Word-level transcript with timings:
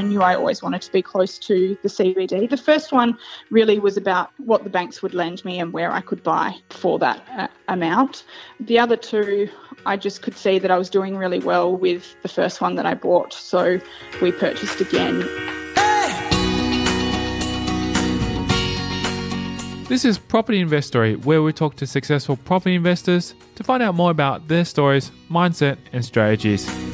I 0.00 0.02
knew 0.02 0.22
I 0.22 0.34
always 0.34 0.62
wanted 0.62 0.80
to 0.80 0.92
be 0.92 1.02
close 1.02 1.36
to 1.40 1.76
the 1.82 1.88
CBD. 1.90 2.48
The 2.48 2.56
first 2.56 2.90
one 2.90 3.18
really 3.50 3.78
was 3.78 3.98
about 3.98 4.30
what 4.38 4.64
the 4.64 4.70
banks 4.70 5.02
would 5.02 5.12
lend 5.12 5.44
me 5.44 5.60
and 5.60 5.74
where 5.74 5.92
I 5.92 6.00
could 6.00 6.22
buy 6.22 6.54
for 6.70 6.98
that 7.00 7.22
uh, 7.36 7.48
amount. 7.68 8.24
The 8.60 8.78
other 8.78 8.96
two, 8.96 9.50
I 9.84 9.98
just 9.98 10.22
could 10.22 10.34
see 10.38 10.58
that 10.58 10.70
I 10.70 10.78
was 10.78 10.88
doing 10.88 11.18
really 11.18 11.38
well 11.38 11.76
with 11.76 12.16
the 12.22 12.28
first 12.28 12.62
one 12.62 12.76
that 12.76 12.86
I 12.86 12.94
bought, 12.94 13.34
so 13.34 13.78
we 14.22 14.32
purchased 14.32 14.80
again. 14.80 15.20
This 19.90 20.06
is 20.06 20.16
Property 20.16 20.60
Investory, 20.60 21.16
where 21.16 21.42
we 21.42 21.52
talk 21.52 21.76
to 21.76 21.86
successful 21.86 22.38
property 22.38 22.74
investors 22.74 23.34
to 23.56 23.62
find 23.62 23.82
out 23.82 23.94
more 23.94 24.10
about 24.10 24.48
their 24.48 24.64
stories, 24.64 25.10
mindset, 25.28 25.76
and 25.92 26.02
strategies. 26.02 26.89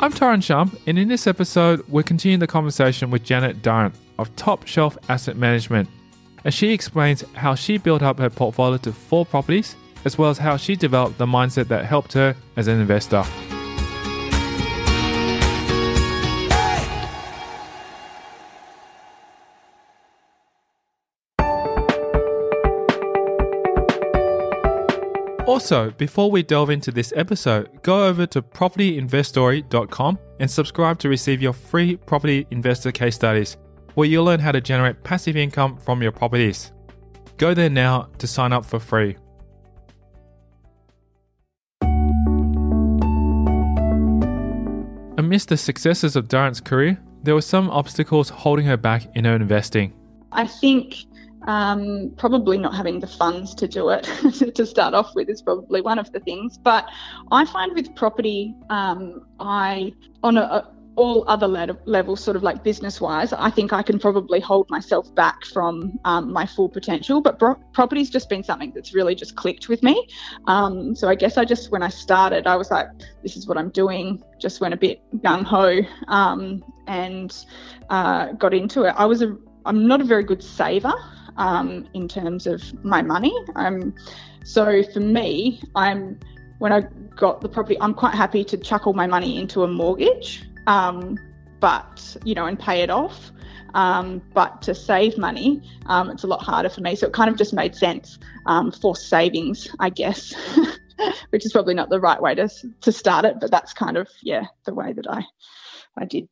I'm 0.00 0.12
Tyron 0.12 0.44
Shum, 0.44 0.78
and 0.86 0.96
in 0.96 1.08
this 1.08 1.26
episode, 1.26 1.84
we're 1.88 2.04
continuing 2.04 2.38
the 2.38 2.46
conversation 2.46 3.10
with 3.10 3.24
Janet 3.24 3.62
Durrant 3.62 3.96
of 4.20 4.34
Top 4.36 4.64
Shelf 4.64 4.96
Asset 5.08 5.36
Management, 5.36 5.88
as 6.44 6.54
she 6.54 6.72
explains 6.72 7.24
how 7.34 7.56
she 7.56 7.78
built 7.78 8.00
up 8.00 8.20
her 8.20 8.30
portfolio 8.30 8.76
to 8.78 8.92
four 8.92 9.26
properties, 9.26 9.74
as 10.04 10.16
well 10.16 10.30
as 10.30 10.38
how 10.38 10.56
she 10.56 10.76
developed 10.76 11.18
the 11.18 11.26
mindset 11.26 11.66
that 11.66 11.84
helped 11.84 12.12
her 12.12 12.36
as 12.56 12.68
an 12.68 12.80
investor. 12.80 13.24
Also, 25.58 25.90
before 25.90 26.30
we 26.30 26.40
delve 26.40 26.70
into 26.70 26.92
this 26.92 27.12
episode, 27.16 27.82
go 27.82 28.06
over 28.06 28.26
to 28.26 28.40
propertyinvestory.com 28.40 30.16
and 30.38 30.48
subscribe 30.48 31.00
to 31.00 31.08
receive 31.08 31.42
your 31.42 31.52
free 31.52 31.96
property 31.96 32.46
investor 32.52 32.92
case 32.92 33.16
studies, 33.16 33.56
where 33.94 34.06
you'll 34.06 34.24
learn 34.24 34.38
how 34.38 34.52
to 34.52 34.60
generate 34.60 35.02
passive 35.02 35.36
income 35.36 35.76
from 35.76 36.00
your 36.00 36.12
properties. 36.12 36.70
Go 37.38 37.54
there 37.54 37.68
now 37.68 38.08
to 38.18 38.28
sign 38.28 38.52
up 38.52 38.64
for 38.64 38.78
free. 38.78 39.16
Amidst 45.18 45.48
the 45.48 45.56
successes 45.56 46.14
of 46.14 46.28
Durrant's 46.28 46.60
career, 46.60 47.02
there 47.24 47.34
were 47.34 47.42
some 47.42 47.68
obstacles 47.70 48.28
holding 48.28 48.66
her 48.66 48.76
back 48.76 49.08
in 49.16 49.24
her 49.24 49.34
investing. 49.34 49.92
I 50.30 50.46
think 50.46 50.98
um, 51.48 52.12
probably 52.18 52.58
not 52.58 52.74
having 52.74 53.00
the 53.00 53.06
funds 53.06 53.54
to 53.54 53.66
do 53.66 53.88
it 53.88 54.02
to 54.54 54.66
start 54.66 54.92
off 54.94 55.14
with 55.14 55.30
is 55.30 55.40
probably 55.40 55.80
one 55.80 55.98
of 55.98 56.12
the 56.12 56.20
things. 56.20 56.58
But 56.58 56.86
I 57.32 57.46
find 57.46 57.74
with 57.74 57.94
property, 57.96 58.54
um, 58.68 59.26
I 59.40 59.94
on 60.22 60.36
a, 60.36 60.42
a 60.42 60.70
all 60.96 61.24
other 61.28 61.46
le- 61.46 61.78
levels, 61.86 62.22
sort 62.22 62.36
of 62.36 62.42
like 62.42 62.64
business 62.64 63.00
wise, 63.00 63.32
I 63.32 63.50
think 63.50 63.72
I 63.72 63.82
can 63.82 64.00
probably 64.00 64.40
hold 64.40 64.68
myself 64.68 65.14
back 65.14 65.44
from 65.46 65.98
um, 66.04 66.32
my 66.32 66.44
full 66.44 66.68
potential. 66.68 67.20
But 67.20 67.38
bro- 67.38 67.54
property's 67.72 68.10
just 68.10 68.28
been 68.28 68.42
something 68.42 68.72
that's 68.74 68.92
really 68.92 69.14
just 69.14 69.36
clicked 69.36 69.68
with 69.68 69.82
me. 69.84 70.08
Um, 70.48 70.96
so 70.96 71.08
I 71.08 71.14
guess 71.14 71.38
I 71.38 71.44
just, 71.44 71.70
when 71.70 71.84
I 71.84 71.88
started, 71.88 72.48
I 72.48 72.56
was 72.56 72.72
like, 72.72 72.88
this 73.22 73.36
is 73.36 73.46
what 73.46 73.56
I'm 73.56 73.70
doing. 73.70 74.20
Just 74.40 74.60
went 74.60 74.74
a 74.74 74.76
bit 74.76 75.00
gung 75.22 75.44
ho 75.44 75.80
um, 76.08 76.64
and 76.88 77.32
uh, 77.90 78.32
got 78.32 78.52
into 78.52 78.82
it. 78.82 78.94
I 78.98 79.06
was 79.06 79.22
a, 79.22 79.36
I'm 79.66 79.86
not 79.86 80.00
a 80.00 80.04
very 80.04 80.24
good 80.24 80.42
saver 80.42 80.94
um, 81.38 81.88
in 81.94 82.08
terms 82.08 82.46
of 82.46 82.62
my 82.84 83.00
money. 83.00 83.32
Um, 83.56 83.94
so 84.44 84.82
for 84.82 85.00
me, 85.00 85.62
I'm 85.74 86.18
when 86.58 86.72
I 86.72 86.82
got 87.16 87.40
the 87.40 87.48
property, 87.48 87.80
I'm 87.80 87.94
quite 87.94 88.14
happy 88.14 88.44
to 88.44 88.56
chuck 88.56 88.86
all 88.86 88.92
my 88.92 89.06
money 89.06 89.38
into 89.38 89.62
a 89.62 89.68
mortgage, 89.68 90.44
um, 90.66 91.16
but 91.60 92.16
you 92.24 92.34
know, 92.34 92.46
and 92.46 92.58
pay 92.58 92.82
it 92.82 92.90
off. 92.90 93.32
Um, 93.74 94.22
but 94.32 94.62
to 94.62 94.74
save 94.74 95.18
money, 95.18 95.62
um, 95.86 96.10
it's 96.10 96.24
a 96.24 96.26
lot 96.26 96.42
harder 96.42 96.70
for 96.70 96.80
me. 96.80 96.96
So 96.96 97.06
it 97.06 97.12
kind 97.12 97.30
of 97.30 97.36
just 97.36 97.52
made 97.52 97.74
sense 97.76 98.18
um, 98.46 98.72
for 98.72 98.96
savings, 98.96 99.68
I 99.78 99.90
guess, 99.90 100.34
which 101.30 101.44
is 101.44 101.52
probably 101.52 101.74
not 101.74 101.90
the 101.90 102.00
right 102.00 102.20
way 102.20 102.34
to 102.34 102.48
to 102.80 102.92
start 102.92 103.24
it, 103.24 103.36
but 103.40 103.50
that's 103.50 103.72
kind 103.72 103.96
of 103.96 104.08
yeah 104.22 104.46
the 104.64 104.74
way 104.74 104.92
that 104.92 105.08
I 105.08 105.22
I 105.96 106.04
did. 106.06 106.28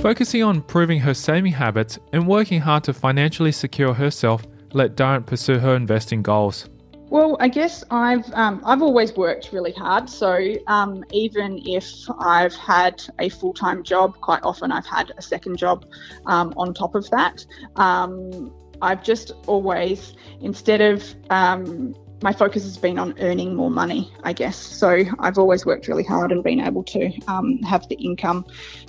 Focusing 0.00 0.42
on 0.42 0.56
improving 0.56 0.98
her 1.00 1.12
saving 1.12 1.52
habits 1.52 1.98
and 2.14 2.26
working 2.26 2.58
hard 2.58 2.84
to 2.84 2.94
financially 2.94 3.52
secure 3.52 3.92
herself 3.92 4.46
let 4.72 4.96
Durrant 4.96 5.26
pursue 5.26 5.58
her 5.58 5.76
investing 5.76 6.22
goals. 6.22 6.70
Well, 7.10 7.36
I 7.38 7.48
guess 7.48 7.84
I've 7.90 8.32
um, 8.32 8.62
I've 8.64 8.80
always 8.80 9.14
worked 9.14 9.50
really 9.52 9.72
hard. 9.72 10.08
So 10.08 10.54
um, 10.68 11.04
even 11.12 11.60
if 11.66 11.86
I've 12.18 12.54
had 12.54 13.02
a 13.18 13.28
full 13.28 13.52
time 13.52 13.82
job, 13.82 14.18
quite 14.22 14.42
often 14.42 14.72
I've 14.72 14.86
had 14.86 15.12
a 15.18 15.22
second 15.22 15.58
job 15.58 15.84
um, 16.24 16.54
on 16.56 16.72
top 16.72 16.94
of 16.94 17.10
that. 17.10 17.44
Um, 17.76 18.54
I've 18.80 19.02
just 19.02 19.32
always, 19.46 20.14
instead 20.40 20.80
of 20.80 21.04
um, 21.28 21.94
my 22.22 22.32
focus 22.32 22.64
has 22.64 22.76
been 22.76 22.98
on 22.98 23.14
earning 23.20 23.54
more 23.54 23.70
money, 23.70 24.12
I 24.24 24.32
guess. 24.32 24.56
So 24.56 25.04
I've 25.18 25.38
always 25.38 25.64
worked 25.64 25.88
really 25.88 26.04
hard 26.04 26.32
and 26.32 26.42
been 26.44 26.60
able 26.60 26.84
to 26.84 27.10
um, 27.28 27.58
have 27.62 27.88
the 27.88 27.96
income 27.96 28.44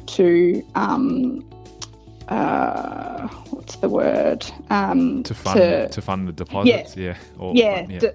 to. 0.08 0.66
Um, 0.75 1.47
uh, 2.28 3.28
what's 3.50 3.75
the 3.78 3.90
word? 3.90 4.46
Um, 4.69 5.22
to 5.24 5.34
fund 5.34 5.58
to, 5.58 5.90
to, 5.90 6.02
fund 6.02 6.30
the 6.30 6.31
deposits, 6.31 6.96
yeah, 6.96 7.03
yeah, 7.03 7.18
or, 7.40 7.53
yeah, 7.53 7.88
yeah. 7.90 8.00
D- 8.00 8.09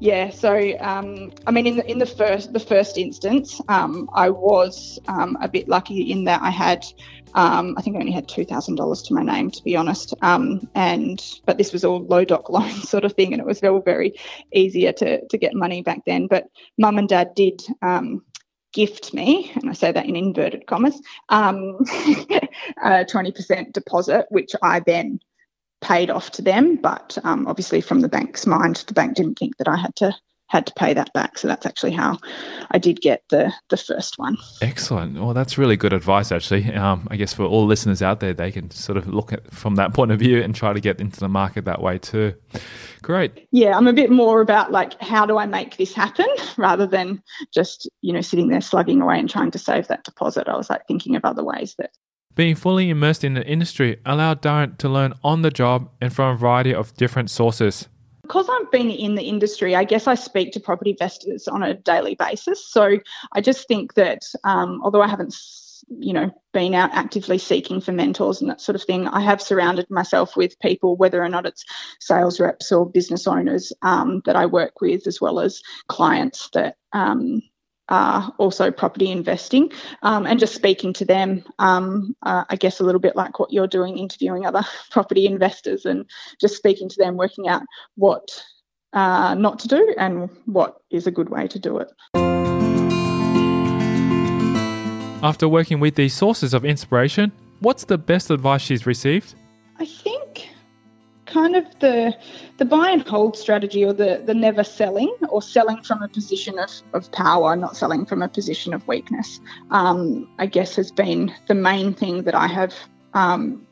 yeah, 0.00 0.30
so 0.30 0.78
um, 0.78 1.32
I 1.46 1.50
mean, 1.50 1.66
in 1.66 1.76
the 1.76 1.90
in 1.90 1.98
the 1.98 2.06
first 2.06 2.52
the 2.52 2.60
first 2.60 2.98
instance, 2.98 3.60
um, 3.68 4.08
I 4.12 4.30
was 4.30 4.98
um, 5.08 5.36
a 5.40 5.48
bit 5.48 5.68
lucky 5.68 6.12
in 6.12 6.24
that 6.24 6.40
I 6.40 6.50
had, 6.50 6.86
um, 7.34 7.74
I 7.76 7.82
think 7.82 7.96
I 7.96 8.00
only 8.00 8.12
had 8.12 8.28
two 8.28 8.44
thousand 8.44 8.76
dollars 8.76 9.02
to 9.02 9.14
my 9.14 9.22
name, 9.22 9.50
to 9.50 9.62
be 9.64 9.76
honest. 9.76 10.14
Um, 10.22 10.68
and 10.74 11.22
but 11.46 11.58
this 11.58 11.72
was 11.72 11.84
all 11.84 12.00
low 12.04 12.24
doc 12.24 12.48
loan 12.50 12.70
sort 12.70 13.04
of 13.04 13.14
thing, 13.14 13.32
and 13.32 13.40
it 13.40 13.46
was 13.46 13.62
all 13.62 13.80
very 13.80 14.14
easier 14.52 14.92
to 14.92 15.26
to 15.26 15.38
get 15.38 15.54
money 15.54 15.82
back 15.82 16.04
then. 16.06 16.26
But 16.26 16.44
mum 16.78 16.98
and 16.98 17.08
dad 17.08 17.34
did 17.34 17.62
um, 17.82 18.24
gift 18.72 19.14
me, 19.14 19.50
and 19.54 19.68
I 19.68 19.72
say 19.72 19.92
that 19.92 20.06
in 20.06 20.16
inverted 20.16 20.66
commas, 20.66 21.00
um, 21.28 21.78
a 22.82 23.04
20% 23.04 23.72
deposit, 23.72 24.26
which 24.30 24.52
I 24.62 24.80
then 24.80 25.20
paid 25.80 26.10
off 26.10 26.30
to 26.32 26.42
them, 26.42 26.76
but 26.76 27.16
um, 27.24 27.46
obviously 27.46 27.80
from 27.80 28.00
the 28.00 28.08
bank's 28.08 28.46
mind, 28.46 28.76
the 28.86 28.94
bank 28.94 29.14
didn't 29.14 29.38
think 29.38 29.56
that 29.58 29.68
I 29.68 29.76
had 29.76 29.94
to 29.96 30.14
had 30.48 30.66
to 30.66 30.74
pay 30.74 30.94
that 30.94 31.12
back. 31.12 31.38
So 31.38 31.46
that's 31.46 31.66
actually 31.66 31.92
how 31.92 32.18
I 32.70 32.78
did 32.78 33.00
get 33.00 33.22
the 33.28 33.52
the 33.68 33.76
first 33.76 34.18
one. 34.18 34.36
Excellent. 34.60 35.14
Well, 35.14 35.34
that's 35.34 35.56
really 35.56 35.76
good 35.76 35.92
advice. 35.92 36.32
Actually, 36.32 36.72
um, 36.74 37.06
I 37.10 37.16
guess 37.16 37.32
for 37.32 37.44
all 37.44 37.66
listeners 37.66 38.02
out 38.02 38.20
there, 38.20 38.34
they 38.34 38.50
can 38.50 38.70
sort 38.70 38.98
of 38.98 39.06
look 39.06 39.32
at 39.32 39.52
from 39.52 39.76
that 39.76 39.94
point 39.94 40.10
of 40.10 40.18
view 40.18 40.42
and 40.42 40.54
try 40.54 40.72
to 40.72 40.80
get 40.80 41.00
into 41.00 41.20
the 41.20 41.28
market 41.28 41.64
that 41.66 41.80
way 41.80 41.98
too. 41.98 42.34
Great. 43.02 43.46
Yeah, 43.52 43.76
I'm 43.76 43.86
a 43.86 43.92
bit 43.92 44.10
more 44.10 44.40
about 44.40 44.72
like 44.72 45.00
how 45.00 45.26
do 45.26 45.38
I 45.38 45.46
make 45.46 45.76
this 45.76 45.92
happen 45.92 46.26
rather 46.56 46.86
than 46.86 47.22
just 47.54 47.88
you 48.00 48.12
know 48.12 48.20
sitting 48.20 48.48
there 48.48 48.60
slugging 48.60 49.00
away 49.00 49.18
and 49.18 49.30
trying 49.30 49.50
to 49.52 49.58
save 49.58 49.88
that 49.88 50.04
deposit. 50.04 50.48
I 50.48 50.56
was 50.56 50.70
like 50.70 50.86
thinking 50.88 51.14
of 51.14 51.24
other 51.24 51.44
ways 51.44 51.74
that 51.78 51.90
being 52.34 52.54
fully 52.54 52.88
immersed 52.88 53.24
in 53.24 53.34
the 53.34 53.44
industry 53.44 54.00
allowed 54.06 54.40
Durrant 54.40 54.78
to 54.78 54.88
learn 54.88 55.12
on 55.24 55.42
the 55.42 55.50
job 55.50 55.90
and 56.00 56.12
from 56.12 56.34
a 56.34 56.38
variety 56.38 56.72
of 56.72 56.94
different 56.94 57.30
sources. 57.30 57.88
Because 58.28 58.48
I've 58.48 58.70
been 58.70 58.90
in 58.90 59.14
the 59.14 59.22
industry, 59.22 59.74
I 59.74 59.84
guess 59.84 60.06
I 60.06 60.14
speak 60.14 60.52
to 60.52 60.60
property 60.60 60.90
investors 60.90 61.48
on 61.48 61.62
a 61.62 61.74
daily 61.74 62.14
basis. 62.14 62.70
So 62.70 62.98
I 63.32 63.40
just 63.40 63.66
think 63.66 63.94
that 63.94 64.22
um, 64.44 64.80
although 64.84 65.02
I 65.02 65.08
haven't 65.08 65.34
you 65.88 66.12
know, 66.12 66.30
been 66.52 66.74
out 66.74 66.90
actively 66.92 67.38
seeking 67.38 67.80
for 67.80 67.92
mentors 67.92 68.40
and 68.40 68.50
that 68.50 68.60
sort 68.60 68.76
of 68.76 68.82
thing. 68.82 69.06
I 69.08 69.20
have 69.20 69.40
surrounded 69.40 69.90
myself 69.90 70.36
with 70.36 70.58
people, 70.60 70.96
whether 70.96 71.22
or 71.22 71.28
not 71.28 71.46
it's 71.46 71.64
sales 72.00 72.40
reps 72.40 72.72
or 72.72 72.88
business 72.88 73.26
owners 73.26 73.72
um, 73.82 74.22
that 74.26 74.36
I 74.36 74.46
work 74.46 74.80
with, 74.80 75.06
as 75.06 75.20
well 75.20 75.40
as 75.40 75.62
clients 75.88 76.50
that 76.54 76.76
um, 76.92 77.42
uh, 77.88 78.30
also 78.38 78.70
property 78.70 79.10
investing 79.10 79.72
um, 80.02 80.26
and 80.26 80.38
just 80.38 80.54
speaking 80.54 80.92
to 80.94 81.04
them, 81.04 81.44
um, 81.58 82.14
uh, 82.22 82.44
I 82.48 82.56
guess 82.56 82.80
a 82.80 82.84
little 82.84 83.00
bit 83.00 83.16
like 83.16 83.38
what 83.38 83.52
you're 83.52 83.66
doing, 83.66 83.98
interviewing 83.98 84.46
other 84.46 84.62
property 84.90 85.26
investors 85.26 85.86
and 85.86 86.04
just 86.40 86.56
speaking 86.56 86.88
to 86.88 86.96
them, 86.98 87.16
working 87.16 87.48
out 87.48 87.62
what 87.96 88.42
uh, 88.92 89.34
not 89.34 89.58
to 89.60 89.68
do 89.68 89.94
and 89.98 90.30
what 90.46 90.76
is 90.90 91.06
a 91.06 91.10
good 91.10 91.28
way 91.28 91.46
to 91.46 91.58
do 91.58 91.78
it. 91.78 91.92
After 95.22 95.48
working 95.48 95.80
with 95.80 95.96
these 95.96 96.14
sources 96.14 96.54
of 96.54 96.64
inspiration, 96.64 97.32
what's 97.60 97.84
the 97.84 97.98
best 97.98 98.30
advice 98.30 98.62
she's 98.62 98.86
received? 98.86 99.34
I 99.78 99.84
think 99.84 100.48
kind 101.28 101.54
of 101.54 101.64
the 101.80 102.16
the 102.56 102.64
buy 102.64 102.90
and 102.90 103.06
hold 103.06 103.36
strategy 103.36 103.84
or 103.84 103.92
the 103.92 104.22
the 104.24 104.34
never 104.34 104.64
selling 104.64 105.14
or 105.28 105.40
selling 105.40 105.82
from 105.82 106.02
a 106.02 106.08
position 106.08 106.58
of, 106.58 106.70
of 106.94 107.10
power 107.12 107.54
not 107.54 107.76
selling 107.76 108.04
from 108.04 108.22
a 108.22 108.28
position 108.28 108.74
of 108.74 108.86
weakness 108.88 109.40
um, 109.70 110.28
i 110.38 110.46
guess 110.46 110.74
has 110.74 110.90
been 110.90 111.32
the 111.46 111.54
main 111.54 111.94
thing 111.94 112.22
that 112.24 112.34
i 112.34 112.46
have 112.46 112.74
um, 113.14 113.66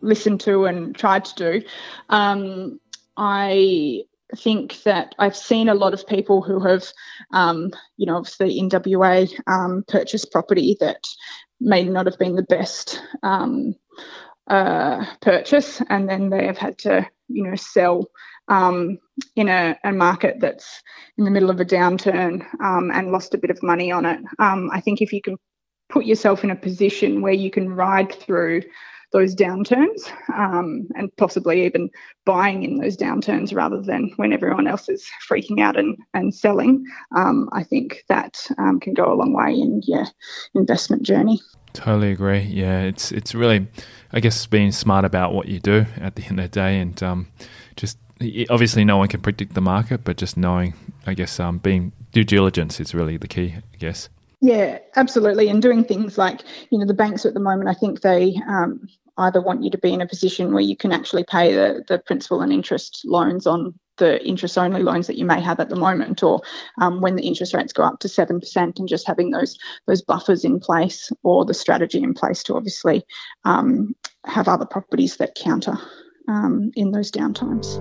listened 0.00 0.40
to 0.40 0.66
and 0.66 0.94
tried 0.94 1.24
to 1.24 1.34
do. 1.34 1.66
Um, 2.08 2.80
i 3.16 4.04
think 4.36 4.82
that 4.82 5.14
I've 5.18 5.36
seen 5.36 5.68
a 5.68 5.74
lot 5.74 5.94
of 5.94 6.06
people 6.06 6.42
who 6.42 6.60
have, 6.60 6.84
um, 7.32 7.70
you 7.96 8.06
know, 8.06 8.16
obviously 8.16 8.58
in 8.58 8.68
WA 8.70 9.24
um, 9.46 9.84
purchased 9.88 10.30
property 10.30 10.76
that 10.80 11.02
may 11.60 11.84
not 11.84 12.06
have 12.06 12.18
been 12.18 12.36
the 12.36 12.42
best 12.42 13.02
um, 13.22 13.74
uh, 14.48 15.04
purchase, 15.20 15.82
and 15.88 16.08
then 16.08 16.30
they 16.30 16.46
have 16.46 16.58
had 16.58 16.78
to, 16.78 17.06
you 17.28 17.44
know, 17.44 17.54
sell 17.54 18.06
um, 18.48 18.98
in 19.36 19.48
a, 19.48 19.78
a, 19.84 19.92
market 19.92 20.36
that's 20.40 20.82
in 21.18 21.24
the 21.24 21.30
middle 21.30 21.50
of 21.50 21.60
a 21.60 21.64
downturn 21.64 22.46
um, 22.62 22.90
and 22.90 23.12
lost 23.12 23.34
a 23.34 23.38
bit 23.38 23.50
of 23.50 23.62
money 23.62 23.92
on 23.92 24.06
it. 24.06 24.20
Um, 24.38 24.70
I 24.72 24.80
think 24.80 25.02
if 25.02 25.12
you 25.12 25.20
can 25.20 25.36
put 25.90 26.06
yourself 26.06 26.44
in 26.44 26.50
a 26.50 26.56
position 26.56 27.20
where 27.20 27.32
you 27.32 27.50
can 27.50 27.68
ride 27.68 28.12
through 28.12 28.62
those 29.12 29.34
downturns 29.34 30.10
um, 30.34 30.86
and 30.94 31.14
possibly 31.16 31.64
even 31.64 31.88
buying 32.26 32.62
in 32.62 32.76
those 32.76 32.96
downturns 32.96 33.54
rather 33.54 33.80
than 33.80 34.12
when 34.16 34.32
everyone 34.32 34.66
else 34.66 34.88
is 34.88 35.06
freaking 35.30 35.60
out 35.60 35.78
and, 35.78 35.96
and 36.12 36.34
selling, 36.34 36.84
um, 37.16 37.48
I 37.52 37.62
think 37.62 38.04
that 38.08 38.46
um, 38.58 38.80
can 38.80 38.92
go 38.92 39.10
a 39.10 39.16
long 39.16 39.32
way 39.32 39.52
in 39.52 39.80
your 39.84 40.04
investment 40.54 41.04
journey. 41.04 41.40
Totally 41.72 42.12
agree. 42.12 42.40
Yeah, 42.40 42.82
it's 42.82 43.12
it's 43.12 43.34
really, 43.34 43.66
I 44.12 44.20
guess, 44.20 44.46
being 44.46 44.72
smart 44.72 45.04
about 45.04 45.34
what 45.34 45.48
you 45.48 45.60
do 45.60 45.86
at 46.00 46.16
the 46.16 46.24
end 46.24 46.40
of 46.40 46.50
the 46.50 46.60
day, 46.60 46.80
and 46.80 47.02
um, 47.02 47.28
just 47.76 47.98
obviously 48.50 48.84
no 48.84 48.96
one 48.96 49.08
can 49.08 49.20
predict 49.20 49.54
the 49.54 49.60
market, 49.60 50.04
but 50.04 50.16
just 50.16 50.36
knowing, 50.36 50.74
I 51.06 51.14
guess, 51.14 51.38
um, 51.38 51.58
being 51.58 51.92
due 52.12 52.24
diligence 52.24 52.80
is 52.80 52.94
really 52.94 53.16
the 53.16 53.28
key. 53.28 53.54
I 53.56 53.76
guess. 53.78 54.08
Yeah, 54.40 54.78
absolutely. 54.96 55.48
And 55.48 55.60
doing 55.60 55.84
things 55.84 56.16
like, 56.16 56.42
you 56.70 56.78
know, 56.78 56.86
the 56.86 56.94
banks 56.94 57.26
at 57.26 57.34
the 57.34 57.40
moment, 57.40 57.68
I 57.68 57.74
think 57.74 58.02
they 58.02 58.40
um, 58.48 58.88
either 59.18 59.42
want 59.42 59.64
you 59.64 59.70
to 59.70 59.78
be 59.78 59.92
in 59.92 60.00
a 60.00 60.06
position 60.06 60.52
where 60.52 60.62
you 60.62 60.76
can 60.76 60.92
actually 60.92 61.24
pay 61.24 61.52
the, 61.54 61.84
the 61.88 61.98
principal 61.98 62.40
and 62.40 62.52
interest 62.52 63.02
loans 63.04 63.46
on 63.46 63.74
the 63.98 64.24
interest 64.26 64.56
only 64.56 64.82
loans 64.82 65.06
that 65.06 65.18
you 65.18 65.24
may 65.24 65.40
have 65.40 65.60
at 65.60 65.68
the 65.68 65.76
moment, 65.76 66.22
or 66.22 66.40
um, 66.80 67.00
when 67.00 67.16
the 67.16 67.26
interest 67.26 67.54
rates 67.54 67.72
go 67.72 67.82
up 67.82 68.00
to 68.00 68.08
7%, 68.08 68.78
and 68.78 68.88
just 68.88 69.06
having 69.06 69.30
those, 69.30 69.58
those 69.86 70.02
buffers 70.02 70.44
in 70.44 70.60
place 70.60 71.10
or 71.22 71.44
the 71.44 71.54
strategy 71.54 72.02
in 72.02 72.14
place 72.14 72.42
to 72.44 72.54
obviously 72.54 73.04
um, 73.44 73.94
have 74.24 74.48
other 74.48 74.66
properties 74.66 75.16
that 75.16 75.34
counter 75.34 75.76
um, 76.28 76.70
in 76.74 76.92
those 76.92 77.10
downtimes. 77.10 77.78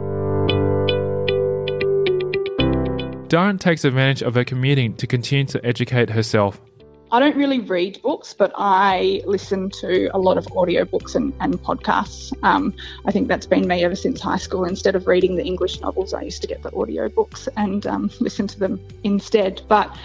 Durrant 3.27 3.59
takes 3.59 3.83
advantage 3.83 4.21
of 4.21 4.35
her 4.35 4.45
commuting 4.45 4.95
to 4.95 5.07
continue 5.07 5.45
to 5.45 5.65
educate 5.65 6.09
herself. 6.09 6.61
I 7.09 7.19
don't 7.19 7.37
really 7.37 7.59
read 7.59 8.01
books, 8.01 8.33
but 8.33 8.51
I 8.55 9.21
listen 9.25 9.69
to 9.81 10.09
a 10.13 10.19
lot 10.19 10.37
of 10.37 10.45
audiobooks 10.47 11.15
and, 11.15 11.33
and 11.39 11.55
podcasts. 11.63 12.33
Um, 12.43 12.73
I 13.05 13.11
think 13.11 13.29
that's 13.29 13.45
been 13.45 13.65
me 13.65 13.83
ever 13.85 13.95
since 13.95 14.19
high 14.19 14.37
school. 14.37 14.65
Instead 14.65 14.95
of 14.95 15.07
reading 15.07 15.37
the 15.37 15.43
English 15.45 15.79
novels, 15.79 16.13
I 16.13 16.23
used 16.23 16.41
to 16.41 16.47
get 16.47 16.63
the 16.63 16.71
audiobooks 16.71 17.47
and 17.55 17.87
um, 17.87 18.11
listen 18.19 18.47
to 18.47 18.59
them 18.59 18.79
instead. 19.03 19.61
But 19.69 19.95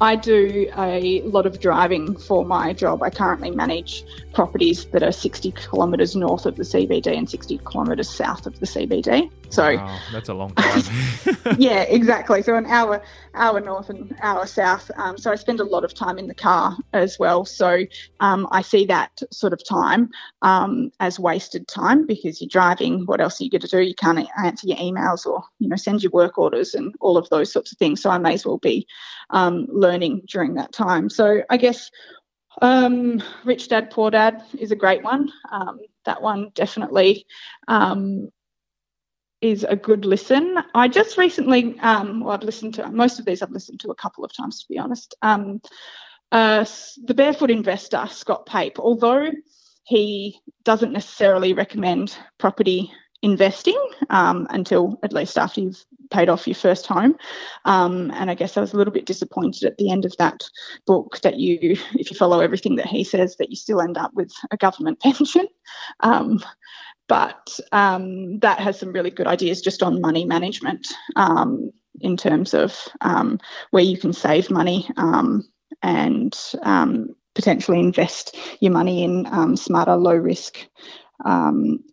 I 0.00 0.16
do 0.16 0.70
a 0.76 1.22
lot 1.22 1.46
of 1.46 1.58
driving 1.58 2.16
for 2.16 2.44
my 2.44 2.74
job. 2.74 3.02
I 3.02 3.10
currently 3.10 3.50
manage 3.50 4.04
properties 4.34 4.84
that 4.86 5.02
are 5.02 5.12
60 5.12 5.52
kilometres 5.52 6.14
north 6.14 6.44
of 6.44 6.56
the 6.56 6.64
CBD 6.64 7.16
and 7.16 7.28
60 7.28 7.58
kilometres 7.58 8.10
south 8.10 8.46
of 8.46 8.60
the 8.60 8.66
CBD. 8.66 9.30
So 9.48 9.76
wow, 9.76 9.98
that's 10.12 10.28
a 10.28 10.34
long 10.34 10.52
drive. 10.54 11.56
yeah, 11.58 11.82
exactly. 11.82 12.42
So 12.42 12.56
an 12.56 12.66
hour, 12.66 13.02
hour 13.34 13.60
north 13.60 13.88
and 13.88 14.14
hour 14.20 14.46
south. 14.46 14.90
Um, 14.96 15.16
so 15.16 15.30
I 15.30 15.36
spend 15.36 15.60
a 15.60 15.64
lot 15.64 15.84
of 15.84 15.94
time 15.94 16.18
in 16.18 16.26
the 16.26 16.34
car 16.34 16.76
as 16.92 17.18
well. 17.18 17.44
So 17.44 17.84
um, 18.20 18.48
I 18.50 18.62
see 18.62 18.86
that 18.86 19.22
sort 19.32 19.52
of 19.52 19.66
time 19.66 20.10
um, 20.42 20.90
as 21.00 21.18
wasted 21.18 21.68
time 21.68 22.06
because 22.06 22.40
you're 22.40 22.48
driving. 22.48 23.06
What 23.06 23.20
else 23.20 23.40
are 23.40 23.44
you 23.44 23.50
going 23.50 23.62
to 23.62 23.68
do? 23.68 23.80
You 23.80 23.94
can't 23.94 24.28
answer 24.42 24.66
your 24.66 24.76
emails 24.76 25.24
or 25.24 25.42
you 25.58 25.68
know 25.68 25.76
send 25.76 26.02
your 26.02 26.12
work 26.12 26.36
orders 26.36 26.74
and 26.74 26.94
all 27.00 27.16
of 27.16 27.28
those 27.30 27.52
sorts 27.52 27.72
of 27.72 27.78
things. 27.78 28.02
So 28.02 28.10
I 28.10 28.18
may 28.18 28.34
as 28.34 28.44
well 28.44 28.58
be 28.58 28.86
um, 29.30 29.66
learning 29.86 30.22
during 30.28 30.54
that 30.54 30.72
time. 30.72 31.08
So 31.08 31.42
I 31.48 31.56
guess 31.56 31.90
um, 32.62 33.22
Rich 33.44 33.68
Dad 33.68 33.90
Poor 33.90 34.10
Dad 34.10 34.42
is 34.58 34.72
a 34.72 34.76
great 34.76 35.02
one. 35.02 35.30
Um, 35.50 35.78
that 36.04 36.22
one 36.22 36.50
definitely 36.54 37.26
um, 37.68 38.30
is 39.40 39.64
a 39.64 39.76
good 39.76 40.04
listen. 40.04 40.56
I 40.74 40.88
just 40.88 41.18
recently, 41.18 41.78
um, 41.80 42.20
well, 42.20 42.34
I've 42.34 42.42
listened 42.42 42.74
to 42.74 42.90
most 42.90 43.18
of 43.18 43.24
these. 43.24 43.42
I've 43.42 43.50
listened 43.50 43.80
to 43.80 43.90
a 43.90 43.94
couple 43.94 44.24
of 44.24 44.32
times, 44.34 44.60
to 44.60 44.68
be 44.68 44.78
honest. 44.78 45.14
Um, 45.22 45.60
uh, 46.32 46.64
the 47.04 47.14
Barefoot 47.14 47.50
Investor, 47.50 48.06
Scott 48.10 48.46
Pape, 48.46 48.78
although 48.78 49.30
he 49.84 50.40
doesn't 50.64 50.92
necessarily 50.92 51.52
recommend 51.52 52.16
property 52.38 52.90
investing 53.26 53.76
um, 54.10 54.46
until 54.50 54.98
at 55.02 55.12
least 55.12 55.36
after 55.36 55.60
you've 55.60 55.84
paid 56.10 56.28
off 56.28 56.46
your 56.46 56.54
first 56.54 56.86
home. 56.86 57.16
Um, 57.64 58.12
and 58.12 58.30
I 58.30 58.34
guess 58.34 58.56
I 58.56 58.60
was 58.60 58.72
a 58.72 58.76
little 58.76 58.92
bit 58.92 59.04
disappointed 59.04 59.64
at 59.64 59.76
the 59.78 59.90
end 59.90 60.04
of 60.04 60.16
that 60.18 60.44
book 60.86 61.20
that 61.22 61.36
you, 61.36 61.58
if 61.94 62.10
you 62.10 62.16
follow 62.16 62.40
everything 62.40 62.76
that 62.76 62.86
he 62.86 63.02
says, 63.02 63.36
that 63.36 63.50
you 63.50 63.56
still 63.56 63.82
end 63.82 63.98
up 63.98 64.14
with 64.14 64.32
a 64.52 64.56
government 64.56 65.00
pension. 65.06 65.46
Um, 66.00 66.38
but 67.08 67.58
um, 67.72 68.38
that 68.40 68.60
has 68.60 68.78
some 68.78 68.92
really 68.92 69.10
good 69.10 69.26
ideas 69.26 69.60
just 69.60 69.82
on 69.82 70.00
money 70.00 70.24
management 70.24 70.88
um, 71.16 71.70
in 72.00 72.16
terms 72.16 72.54
of 72.54 72.76
um, 73.00 73.38
where 73.70 73.84
you 73.84 73.98
can 73.98 74.12
save 74.12 74.50
money 74.50 74.88
um, 74.96 75.44
and 75.82 76.36
potentially 77.34 77.78
invest 77.78 78.36
your 78.60 78.72
money 78.72 79.04
in 79.04 79.56
smarter, 79.56 79.96
low 79.96 80.14
risk 80.14 80.58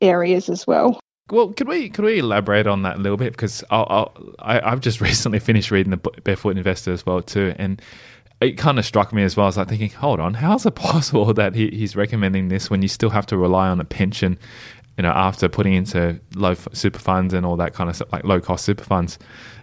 areas 0.02 0.50
as 0.50 0.66
well. 0.66 1.00
Well, 1.30 1.54
could 1.54 1.68
we 1.68 1.90
could 1.90 2.04
we 2.04 2.20
elaborate 2.20 2.68
on 2.68 2.82
that 2.84 2.98
a 2.98 3.00
little 3.00 3.18
bit 3.18 3.32
because 3.32 3.64
I'll, 3.70 3.88
I'll, 3.90 4.34
I 4.40 4.60
i 4.60 4.70
have 4.70 4.82
just 4.82 5.00
recently 5.10 5.40
finished 5.40 5.72
reading 5.72 5.92
the 5.92 5.98
Barefoot 5.98 6.58
Investor 6.58 6.92
as 6.92 7.06
well 7.06 7.22
too, 7.22 7.54
and 7.58 7.82
it 8.42 8.58
kind 8.58 8.78
of 8.78 8.86
struck 8.86 9.14
me 9.14 9.24
as 9.24 9.38
well. 9.38 9.48
As 9.48 9.58
I 9.58 9.62
was 9.62 9.70
like 9.70 9.80
thinking, 9.80 9.98
hold 9.98 10.20
on, 10.20 10.34
how 10.34 10.56
is 10.56 10.66
it 10.66 10.76
possible 10.76 11.34
that 11.34 11.56
he, 11.56 11.70
he's 11.70 11.96
recommending 11.96 12.50
this 12.50 12.70
when 12.70 12.82
you 12.82 12.88
still 12.88 13.10
have 13.10 13.26
to 13.28 13.38
rely 13.38 13.70
on 13.70 13.80
a 13.80 13.86
pension, 13.86 14.38
you 14.98 15.04
know, 15.04 15.12
after 15.12 15.48
putting 15.48 15.74
into 15.74 16.20
low 16.36 16.56
super 16.74 17.00
funds 17.00 17.34
and 17.34 17.46
all 17.46 17.56
that 17.56 17.74
kind 17.74 17.90
of 17.90 17.96
stuff, 17.96 18.12
like 18.12 18.26
low 18.26 18.42
cost 18.42 18.66
super 18.66 18.84
funds. 18.84 19.18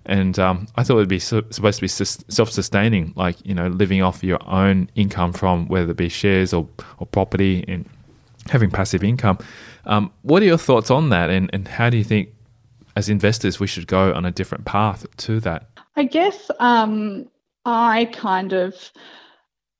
And 0.07 0.39
um, 0.39 0.67
I 0.77 0.83
thought 0.83 0.95
it 0.95 0.97
would 0.97 1.09
be 1.09 1.19
supposed 1.19 1.79
to 1.79 1.83
be 1.83 1.89
self 1.89 2.51
sustaining, 2.51 3.12
like 3.17 3.37
you 3.45 3.55
know, 3.55 3.69
living 3.69 4.01
off 4.01 4.25
your 4.25 4.39
own 4.47 4.91
income 4.95 5.35
from 5.35 5.69
whether 5.69 5.91
it 5.91 5.97
be 5.99 6.09
shares 6.09 6.55
or 6.55 6.67
or 6.99 7.07
property 7.07 7.67
and 7.69 7.87
having 8.49 8.71
passive 8.71 9.05
income. 9.05 9.39
Um, 9.87 10.12
what 10.23 10.43
are 10.43 10.47
your 10.47 10.59
thoughts 10.59 10.91
on 10.91 11.09
that, 11.11 11.31
and, 11.31 11.50
and 11.53 11.67
how 11.67 11.91
do 11.91 11.97
you 11.97 12.05
think, 12.05 12.31
as 12.97 13.09
investors, 13.09 13.61
we 13.61 13.67
should 13.67 13.87
go 13.87 14.12
on 14.12 14.25
a 14.25 14.31
different 14.31 14.64
path 14.64 15.07
to 15.19 15.40
that? 15.40 15.69
I 15.97 16.05
guess 16.05 16.50
um, 16.59 17.28
I 17.64 18.07
kind 18.12 18.52
of 18.52 18.75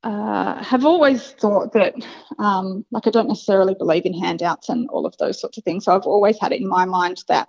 uh, 0.03 0.63
have 0.63 0.85
always 0.85 1.33
thought 1.33 1.73
that, 1.75 1.95
um, 2.39 2.85
like, 2.91 3.07
I 3.07 3.11
don't 3.11 3.29
necessarily 3.29 3.75
believe 3.75 4.07
in 4.07 4.19
handouts 4.19 4.69
and 4.69 4.89
all 4.89 5.07
of 5.07 5.17
those 5.19 5.41
sorts 5.41 5.59
of 5.59 5.65
things. 5.65 5.85
So 5.85 5.95
I've 5.95 6.03
always 6.03 6.39
had 6.41 6.53
it 6.53 6.61
in 6.61 6.69
my 6.69 6.85
mind 6.87 7.23
that 7.29 7.49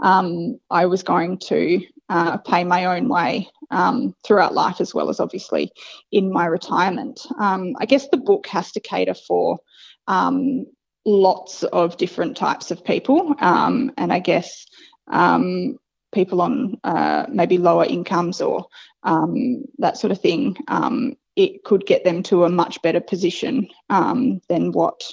um, 0.00 0.60
I 0.70 0.86
was 0.86 1.02
going 1.02 1.38
to 1.38 1.80
uh, 2.08 2.36
pay 2.38 2.64
my 2.64 2.84
own 2.84 3.08
way 3.08 3.48
um, 3.70 4.14
throughout 4.24 4.54
life, 4.54 4.80
as 4.80 4.94
well 4.94 5.08
as 5.10 5.20
obviously 5.20 5.72
in 6.12 6.32
my 6.32 6.46
retirement. 6.46 7.26
Um, 7.38 7.74
I 7.80 7.86
guess 7.86 8.08
the 8.08 8.16
book 8.16 8.46
has 8.46 8.70
to 8.72 8.80
cater 8.80 9.14
for 9.14 9.58
um, 10.06 10.66
lots 11.08 11.62
of 11.64 11.96
different 11.96 12.36
types 12.36 12.70
of 12.70 12.84
people, 12.84 13.34
um, 13.40 13.90
and 13.96 14.12
I 14.12 14.18
guess 14.18 14.66
um, 15.10 15.78
people 16.12 16.42
on 16.42 16.78
uh, 16.84 17.26
maybe 17.30 17.56
lower 17.56 17.84
incomes 17.84 18.40
or 18.40 18.66
um, 19.02 19.64
that 19.78 19.96
sort 19.96 20.12
of 20.12 20.20
thing. 20.20 20.56
Um, 20.68 21.16
it 21.34 21.62
could 21.62 21.86
get 21.86 22.02
them 22.02 22.24
to 22.24 22.42
a 22.42 22.50
much 22.50 22.82
better 22.82 23.00
position 23.00 23.68
um, 23.90 24.40
than 24.48 24.72
what 24.72 25.04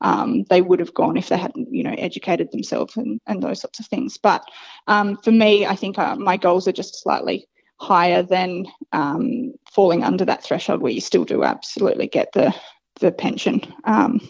um, 0.00 0.42
they 0.50 0.60
would 0.60 0.80
have 0.80 0.92
gone 0.92 1.16
if 1.16 1.28
they 1.28 1.38
hadn't, 1.38 1.72
you 1.72 1.84
know, 1.84 1.94
educated 1.96 2.50
themselves 2.50 2.96
and, 2.96 3.20
and 3.28 3.40
those 3.40 3.60
sorts 3.60 3.78
of 3.78 3.86
things. 3.86 4.18
But 4.18 4.42
for 4.88 5.30
me, 5.30 5.66
I 5.66 5.76
think 5.76 5.96
uh, 5.96 6.16
my 6.16 6.36
goals 6.36 6.66
are 6.66 6.72
just 6.72 7.00
slightly 7.00 7.46
higher 7.76 8.24
than 8.24 8.66
falling 9.72 10.02
under 10.02 10.24
that 10.24 10.42
threshold 10.42 10.82
where 10.82 10.90
you 10.90 11.00
still 11.00 11.24
do 11.24 11.44
absolutely 11.44 12.08
get 12.08 12.32
the 12.32 12.52
the 13.00 13.12
pension 13.12 13.60
um, 13.84 14.20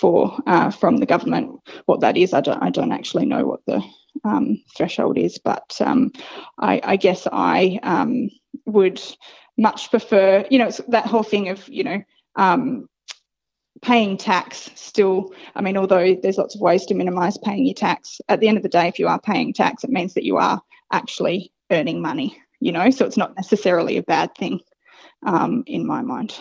for 0.00 0.36
uh, 0.46 0.70
from 0.70 0.96
the 0.96 1.06
government. 1.06 1.60
What 1.86 2.00
that 2.00 2.16
is, 2.16 2.32
I 2.32 2.40
don't 2.40 2.62
I 2.62 2.70
don't 2.70 2.92
actually 2.92 3.26
know 3.26 3.46
what 3.46 3.60
the 3.66 3.82
um, 4.24 4.62
threshold 4.76 5.18
is, 5.18 5.38
but 5.38 5.76
um, 5.80 6.12
I, 6.58 6.80
I, 6.82 6.96
guess 6.96 7.28
I 7.30 7.78
um, 7.82 8.28
would 8.66 9.00
much 9.56 9.90
prefer, 9.90 10.44
you 10.50 10.58
know, 10.58 10.70
that 10.88 11.06
whole 11.06 11.22
thing 11.22 11.48
of 11.50 11.68
you 11.68 11.84
know. 11.84 12.02
Um, 12.36 12.88
paying 13.82 14.18
tax 14.18 14.70
still 14.74 15.32
i 15.54 15.62
mean 15.62 15.74
although 15.74 16.14
there's 16.14 16.36
lots 16.36 16.54
of 16.54 16.60
ways 16.60 16.84
to 16.84 16.92
minimize 16.92 17.38
paying 17.38 17.64
your 17.64 17.74
tax 17.74 18.20
at 18.28 18.38
the 18.38 18.46
end 18.46 18.58
of 18.58 18.62
the 18.62 18.68
day 18.68 18.88
if 18.88 18.98
you 18.98 19.08
are 19.08 19.18
paying 19.18 19.54
tax 19.54 19.84
it 19.84 19.88
means 19.88 20.12
that 20.12 20.24
you 20.24 20.36
are 20.36 20.60
actually 20.92 21.50
earning 21.70 22.02
money 22.02 22.36
you 22.58 22.72
know 22.72 22.90
so 22.90 23.06
it's 23.06 23.16
not 23.16 23.34
necessarily 23.36 23.96
a 23.96 24.02
bad 24.02 24.34
thing 24.36 24.60
um, 25.24 25.62
in 25.66 25.86
my 25.86 26.02
mind 26.02 26.38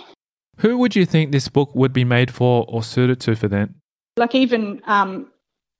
who 0.59 0.77
would 0.77 0.95
you 0.95 1.05
think 1.05 1.31
this 1.31 1.47
book 1.47 1.73
would 1.73 1.93
be 1.93 2.03
made 2.03 2.31
for 2.31 2.65
or 2.67 2.83
suited 2.83 3.19
to 3.21 3.35
for 3.35 3.47
then? 3.47 3.75
Like 4.17 4.35
even 4.35 4.81
um, 4.85 5.31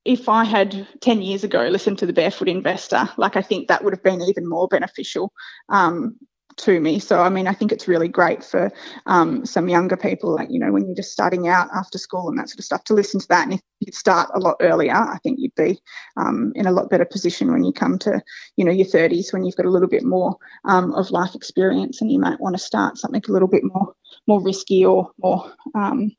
if 0.05 0.29
I 0.29 0.45
had 0.45 0.87
10 1.01 1.21
years 1.21 1.43
ago 1.43 1.67
listened 1.67 1.99
to 1.99 2.05
the 2.05 2.13
Barefoot 2.13 2.47
Investor, 2.47 3.09
like 3.17 3.35
I 3.35 3.41
think 3.41 3.67
that 3.67 3.83
would 3.83 3.93
have 3.93 4.03
been 4.03 4.21
even 4.21 4.47
more 4.47 4.67
beneficial 4.67 5.33
um, 5.69 6.15
to 6.57 6.79
me. 6.79 6.99
So, 6.99 7.21
I 7.21 7.29
mean, 7.29 7.47
I 7.47 7.53
think 7.53 7.71
it's 7.71 7.87
really 7.87 8.07
great 8.07 8.43
for 8.43 8.71
um, 9.05 9.45
some 9.45 9.69
younger 9.69 9.95
people, 9.95 10.35
like, 10.35 10.49
you 10.51 10.59
know, 10.59 10.71
when 10.71 10.85
you're 10.85 10.95
just 10.95 11.11
starting 11.11 11.47
out 11.47 11.69
after 11.73 11.97
school 11.97 12.29
and 12.29 12.37
that 12.37 12.49
sort 12.49 12.59
of 12.59 12.65
stuff, 12.65 12.83
to 12.85 12.93
listen 12.93 13.19
to 13.19 13.27
that. 13.29 13.45
And 13.45 13.53
if 13.53 13.61
you 13.79 13.91
start 13.91 14.29
a 14.33 14.39
lot 14.39 14.57
earlier, 14.59 14.93
I 14.93 15.17
think 15.23 15.39
you'd 15.39 15.55
be 15.55 15.79
um, 16.17 16.51
in 16.55 16.65
a 16.65 16.71
lot 16.71 16.89
better 16.89 17.05
position 17.05 17.51
when 17.51 17.63
you 17.63 17.71
come 17.71 17.97
to, 17.99 18.21
you 18.57 18.65
know, 18.65 18.71
your 18.71 18.87
30s, 18.87 19.31
when 19.31 19.43
you've 19.43 19.55
got 19.55 19.65
a 19.65 19.71
little 19.71 19.87
bit 19.87 20.03
more 20.03 20.37
um, 20.65 20.93
of 20.93 21.11
life 21.11 21.35
experience 21.35 22.01
and 22.01 22.11
you 22.11 22.19
might 22.19 22.39
want 22.39 22.55
to 22.55 22.63
start 22.63 22.97
something 22.97 23.23
a 23.27 23.31
little 23.31 23.47
bit 23.47 23.63
more, 23.63 23.93
more 24.27 24.41
risky 24.41 24.85
or 24.85 25.11
more, 25.17 25.51
um, 25.75 26.11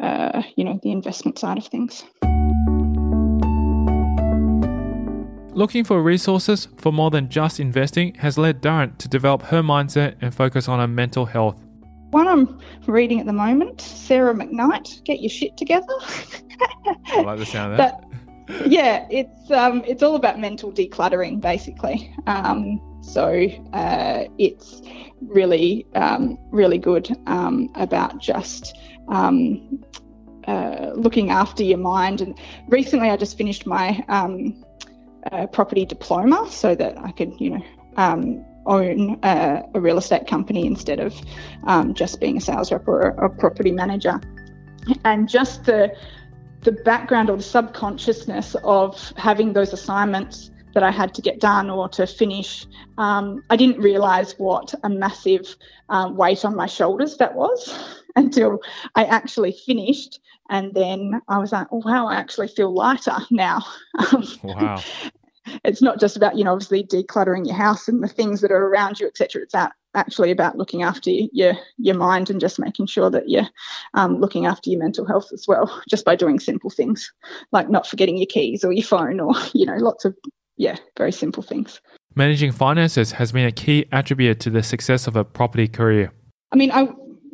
uh, 0.00 0.42
you 0.56 0.64
know, 0.64 0.78
the 0.82 0.92
investment 0.92 1.38
side 1.38 1.58
of 1.58 1.66
things. 1.66 2.04
Looking 5.54 5.84
for 5.84 6.02
resources 6.02 6.66
for 6.78 6.92
more 6.92 7.12
than 7.12 7.28
just 7.28 7.60
investing 7.60 8.14
has 8.14 8.36
led 8.36 8.60
Durrant 8.60 8.98
to 8.98 9.08
develop 9.08 9.40
her 9.42 9.62
mindset 9.62 10.16
and 10.20 10.34
focus 10.34 10.68
on 10.68 10.80
her 10.80 10.88
mental 10.88 11.24
health. 11.24 11.62
One 12.10 12.26
I'm 12.26 12.58
reading 12.88 13.20
at 13.20 13.26
the 13.26 13.32
moment, 13.32 13.80
Sarah 13.80 14.34
McKnight, 14.34 15.04
Get 15.04 15.20
Your 15.20 15.30
Shit 15.30 15.56
Together. 15.56 15.86
I 17.06 17.20
like 17.20 17.38
the 17.38 17.46
sound 17.46 17.70
of 17.70 17.78
that. 17.78 18.02
But, 18.48 18.66
yeah, 18.66 19.06
it's 19.10 19.50
um, 19.52 19.84
it's 19.86 20.02
all 20.02 20.16
about 20.16 20.40
mental 20.40 20.72
decluttering, 20.72 21.40
basically. 21.40 22.12
Um, 22.26 22.80
so 23.00 23.46
uh, 23.72 24.24
it's 24.38 24.82
really, 25.22 25.86
um, 25.94 26.36
really 26.50 26.78
good 26.78 27.08
um, 27.28 27.70
about 27.76 28.18
just 28.18 28.76
um, 29.06 29.84
uh, 30.48 30.90
looking 30.96 31.30
after 31.30 31.62
your 31.62 31.78
mind. 31.78 32.20
And 32.20 32.36
recently, 32.68 33.08
I 33.08 33.16
just 33.16 33.38
finished 33.38 33.66
my 33.66 34.04
um, 34.08 34.63
a 35.32 35.46
property 35.46 35.84
diploma 35.84 36.46
so 36.50 36.74
that 36.74 36.98
I 36.98 37.12
could, 37.12 37.32
you 37.40 37.50
know, 37.50 37.64
um, 37.96 38.44
own 38.66 39.18
a, 39.22 39.62
a, 39.74 39.80
real 39.80 39.98
estate 39.98 40.26
company 40.26 40.66
instead 40.66 40.98
of 41.00 41.14
um, 41.64 41.94
just 41.94 42.20
being 42.20 42.38
a 42.38 42.40
sales 42.40 42.72
rep 42.72 42.88
or 42.88 43.00
a, 43.02 43.26
a, 43.26 43.28
property 43.28 43.70
manager. 43.70 44.20
And 45.04 45.28
just 45.28 45.64
the 45.64 45.94
the 46.62 46.72
background 46.72 47.28
or 47.28 47.36
the 47.36 47.42
subconsciousness 47.42 48.56
of 48.64 49.12
having 49.18 49.52
those 49.52 49.74
assignments 49.74 50.50
that 50.72 50.82
I 50.82 50.90
had 50.90 51.12
to 51.14 51.20
get 51.20 51.38
done 51.38 51.68
or 51.68 51.90
to 51.90 52.06
finish, 52.06 52.66
um, 52.96 53.44
I 53.50 53.56
didn't 53.56 53.80
realise 53.80 54.32
what 54.38 54.74
a 54.82 54.88
massive 54.88 55.56
um, 55.90 56.16
weight 56.16 56.42
on 56.42 56.56
my 56.56 56.66
shoulders 56.66 57.18
that 57.18 57.34
was 57.34 57.78
until 58.16 58.60
I 58.94 59.04
actually 59.04 59.52
finished 59.52 60.20
and 60.50 60.74
then 60.74 61.22
I 61.28 61.38
was 61.38 61.52
like, 61.52 61.68
oh, 61.70 61.82
wow, 61.84 62.06
I 62.06 62.16
actually 62.16 62.48
feel 62.48 62.72
lighter 62.72 63.16
now. 63.30 63.64
wow. 64.42 64.82
it's 65.64 65.82
not 65.82 65.98
just 65.98 66.16
about, 66.16 66.36
you 66.36 66.44
know, 66.44 66.52
obviously 66.52 66.84
decluttering 66.84 67.46
your 67.46 67.56
house 67.56 67.88
and 67.88 68.02
the 68.02 68.08
things 68.08 68.40
that 68.42 68.52
are 68.52 68.66
around 68.66 69.00
you, 69.00 69.06
etc. 69.06 69.42
It's 69.42 69.54
actually 69.94 70.30
about 70.30 70.58
looking 70.58 70.82
after 70.82 71.10
your 71.10 71.54
your 71.78 71.96
mind 71.96 72.30
and 72.30 72.40
just 72.40 72.58
making 72.58 72.86
sure 72.86 73.10
that 73.10 73.28
you're 73.28 73.48
um, 73.94 74.20
looking 74.20 74.46
after 74.46 74.70
your 74.70 74.80
mental 74.80 75.06
health 75.06 75.30
as 75.32 75.46
well, 75.48 75.82
just 75.88 76.04
by 76.04 76.16
doing 76.16 76.38
simple 76.38 76.70
things 76.70 77.12
like 77.52 77.70
not 77.70 77.86
forgetting 77.86 78.18
your 78.18 78.26
keys 78.26 78.64
or 78.64 78.72
your 78.72 78.84
phone 78.84 79.20
or, 79.20 79.34
you 79.54 79.64
know, 79.64 79.76
lots 79.76 80.04
of, 80.04 80.14
yeah, 80.56 80.76
very 80.96 81.12
simple 81.12 81.42
things. 81.42 81.80
Managing 82.14 82.52
finances 82.52 83.12
has 83.12 83.32
been 83.32 83.46
a 83.46 83.52
key 83.52 83.86
attribute 83.90 84.38
to 84.40 84.50
the 84.50 84.62
success 84.62 85.06
of 85.06 85.16
a 85.16 85.24
property 85.24 85.66
career. 85.66 86.12
I 86.52 86.56
mean, 86.56 86.70
I 86.70 86.88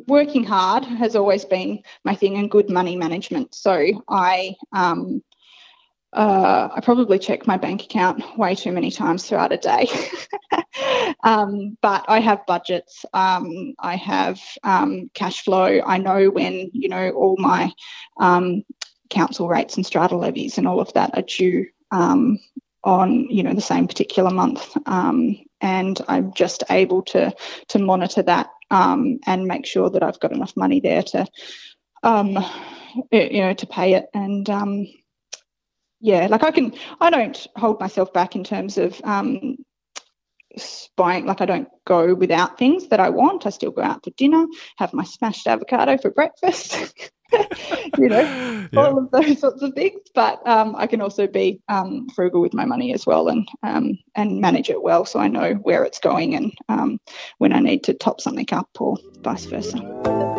working 0.07 0.43
hard 0.43 0.83
has 0.83 1.15
always 1.15 1.45
been 1.45 1.81
my 2.03 2.15
thing 2.15 2.37
and 2.37 2.49
good 2.49 2.69
money 2.69 2.95
management. 2.95 3.53
So 3.53 4.03
I 4.09 4.55
um, 4.73 5.21
uh, 6.13 6.69
I 6.75 6.81
probably 6.81 7.19
check 7.19 7.47
my 7.47 7.57
bank 7.57 7.83
account 7.83 8.37
way 8.37 8.55
too 8.55 8.71
many 8.71 8.91
times 8.91 9.27
throughout 9.27 9.51
a 9.51 9.57
day. 9.57 9.87
um, 11.23 11.77
but 11.81 12.05
I 12.07 12.19
have 12.19 12.45
budgets. 12.45 13.05
Um, 13.13 13.73
I 13.79 13.95
have 13.95 14.39
um, 14.63 15.09
cash 15.13 15.43
flow. 15.43 15.81
I 15.85 15.97
know 15.97 16.29
when 16.29 16.69
you 16.73 16.89
know 16.89 17.11
all 17.11 17.37
my 17.39 17.71
um, 18.19 18.63
council 19.09 19.47
rates 19.47 19.77
and 19.77 19.85
strata 19.85 20.17
levies 20.17 20.57
and 20.57 20.67
all 20.67 20.79
of 20.79 20.93
that 20.93 21.17
are 21.17 21.23
due 21.23 21.67
um, 21.91 22.39
on 22.83 23.29
you 23.29 23.43
know 23.43 23.53
the 23.53 23.61
same 23.61 23.87
particular 23.87 24.31
month 24.31 24.75
um, 24.85 25.37
and 25.61 26.01
I'm 26.07 26.33
just 26.33 26.63
able 26.69 27.03
to 27.03 27.33
to 27.69 27.79
monitor 27.79 28.23
that 28.23 28.49
and 28.71 29.45
make 29.45 29.65
sure 29.65 29.89
that 29.89 30.03
I've 30.03 30.19
got 30.19 30.31
enough 30.31 30.55
money 30.55 30.79
there 30.79 31.03
to, 31.03 31.25
you 33.11 33.41
know, 33.41 33.53
to 33.53 33.67
pay 33.67 33.93
it. 33.95 34.05
And 34.13 34.49
yeah, 36.01 36.27
like 36.27 36.43
I 36.43 36.51
can, 36.51 36.73
I 36.99 37.09
don't 37.09 37.47
hold 37.55 37.79
myself 37.79 38.11
back 38.11 38.35
in 38.35 38.43
terms 38.43 38.77
of 38.77 38.99
um, 39.03 39.57
buying. 40.97 41.25
Like 41.25 41.41
I 41.41 41.45
don't 41.45 41.69
go 41.85 42.13
without 42.13 42.57
things 42.57 42.87
that 42.87 42.99
I 42.99 43.09
want. 43.09 43.45
I 43.45 43.49
still 43.51 43.71
go 43.71 43.83
out 43.83 44.03
for 44.03 44.11
dinner, 44.11 44.45
have 44.77 44.93
my 44.93 45.03
smashed 45.03 45.47
avocado 45.47 45.97
for 45.97 46.11
breakfast. 46.11 46.93
you 47.97 48.09
know, 48.09 48.21
yeah. 48.71 48.79
all 48.79 48.97
of 48.97 49.11
those 49.11 49.39
sorts 49.39 49.61
of 49.61 49.73
things. 49.73 50.01
But 50.13 50.45
um, 50.47 50.75
I 50.75 50.87
can 50.87 51.01
also 51.01 51.27
be 51.27 51.61
um, 51.69 52.09
frugal 52.09 52.41
with 52.41 52.53
my 52.53 52.65
money 52.65 52.93
as 52.93 53.05
well 53.05 53.27
and 53.29 53.47
um, 53.63 53.97
and 54.15 54.41
manage 54.41 54.69
it 54.69 54.81
well, 54.81 55.05
so 55.05 55.19
I 55.19 55.27
know 55.27 55.53
where 55.53 55.83
it's 55.83 55.99
going 55.99 56.35
and 56.35 56.51
um, 56.67 56.99
when 57.37 57.53
I 57.53 57.59
need 57.59 57.83
to 57.85 57.93
top 57.93 58.21
something 58.21 58.47
up 58.51 58.69
or 58.79 58.97
vice 59.21 59.45
versa. 59.45 60.30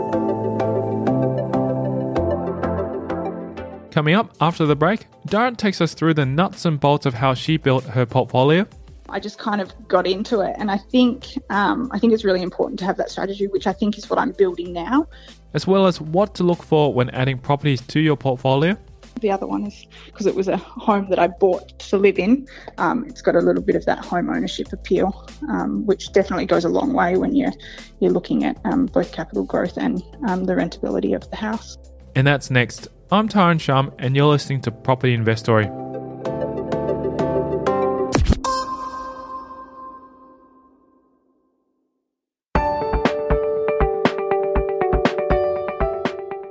Coming 3.92 4.14
up 4.14 4.34
after 4.40 4.66
the 4.66 4.74
break, 4.74 5.06
Durrant 5.26 5.58
takes 5.58 5.80
us 5.80 5.94
through 5.94 6.14
the 6.14 6.26
nuts 6.26 6.64
and 6.64 6.80
bolts 6.80 7.06
of 7.06 7.14
how 7.14 7.34
she 7.34 7.56
built 7.56 7.84
her 7.84 8.04
portfolio 8.04 8.66
I 9.12 9.20
just 9.20 9.38
kind 9.38 9.60
of 9.60 9.72
got 9.88 10.06
into 10.06 10.40
it, 10.40 10.56
and 10.58 10.70
I 10.70 10.78
think 10.78 11.38
um, 11.50 11.90
I 11.92 11.98
think 11.98 12.14
it's 12.14 12.24
really 12.24 12.40
important 12.40 12.78
to 12.80 12.86
have 12.86 12.96
that 12.96 13.10
strategy, 13.10 13.46
which 13.46 13.66
I 13.66 13.72
think 13.72 13.98
is 13.98 14.08
what 14.08 14.18
I'm 14.18 14.32
building 14.32 14.72
now. 14.72 15.06
As 15.52 15.66
well 15.66 15.86
as 15.86 16.00
what 16.00 16.34
to 16.36 16.44
look 16.44 16.62
for 16.62 16.94
when 16.94 17.10
adding 17.10 17.38
properties 17.38 17.82
to 17.82 18.00
your 18.00 18.16
portfolio. 18.16 18.74
The 19.20 19.30
other 19.30 19.46
one 19.46 19.66
is 19.66 19.86
because 20.06 20.24
it 20.24 20.34
was 20.34 20.48
a 20.48 20.56
home 20.56 21.10
that 21.10 21.18
I 21.18 21.26
bought 21.26 21.78
to 21.78 21.98
live 21.98 22.18
in. 22.18 22.48
Um, 22.78 23.04
it's 23.06 23.20
got 23.20 23.36
a 23.36 23.40
little 23.40 23.62
bit 23.62 23.76
of 23.76 23.84
that 23.84 24.02
home 24.02 24.30
ownership 24.30 24.72
appeal, 24.72 25.28
um, 25.50 25.84
which 25.84 26.10
definitely 26.12 26.46
goes 26.46 26.64
a 26.64 26.70
long 26.70 26.94
way 26.94 27.18
when 27.18 27.36
you're 27.36 27.52
you're 28.00 28.12
looking 28.12 28.44
at 28.44 28.58
um, 28.64 28.86
both 28.86 29.12
capital 29.12 29.44
growth 29.44 29.76
and 29.76 30.02
um, 30.26 30.44
the 30.44 30.54
rentability 30.54 31.14
of 31.14 31.28
the 31.28 31.36
house. 31.36 31.76
And 32.16 32.26
that's 32.26 32.50
next. 32.50 32.88
I'm 33.12 33.28
Tyron 33.28 33.60
Shum, 33.60 33.92
and 33.98 34.16
you're 34.16 34.24
listening 34.24 34.62
to 34.62 34.70
Property 34.70 35.12
Investory. 35.12 35.64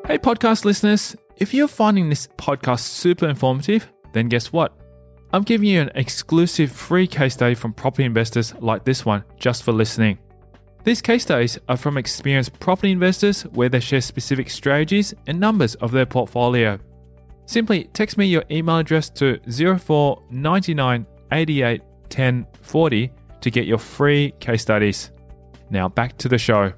Hey, 0.06 0.20
podcast 0.20 0.66
listeners, 0.66 1.16
if 1.38 1.52
you're 1.52 1.68
finding 1.68 2.10
this 2.10 2.28
podcast 2.38 2.82
super 2.82 3.28
informative, 3.28 3.92
then 4.14 4.30
guess 4.30 4.54
what? 4.54 4.72
I'm 5.34 5.42
giving 5.42 5.68
you 5.68 5.82
an 5.82 5.90
exclusive 5.96 6.72
free 6.72 7.08
case 7.08 7.34
study 7.34 7.56
from 7.56 7.74
property 7.74 8.04
investors 8.04 8.54
like 8.60 8.86
this 8.86 9.04
one 9.04 9.24
just 9.40 9.64
for 9.64 9.72
listening. 9.72 10.20
These 10.84 11.02
case 11.04 11.22
studies 11.22 11.60
are 11.70 11.78
from 11.78 11.98
experienced 11.98 12.60
property 12.60 12.92
investors 12.92 13.44
where 13.44 13.70
they 13.70 13.80
share 13.80 14.02
specific 14.02 14.50
strategies 14.50 15.14
and 15.28 15.40
numbers 15.40 15.76
of 15.76 15.92
their 15.92 16.08
portfolio. 16.08 16.80
Simply 17.46 17.84
text 17.94 18.18
me 18.18 18.26
your 18.26 18.44
email 18.50 18.78
address 18.78 19.10
to 19.12 19.40
04 19.78 20.24
99 20.32 21.06
88 21.32 21.82
10 22.10 22.48
40 22.62 23.12
to 23.42 23.52
get 23.52 23.66
your 23.66 23.78
free 23.78 24.34
case 24.40 24.64
studies. 24.64 25.12
Now 25.70 25.88
back 25.88 26.18
to 26.18 26.28
the 26.28 26.38
show. 26.38 26.74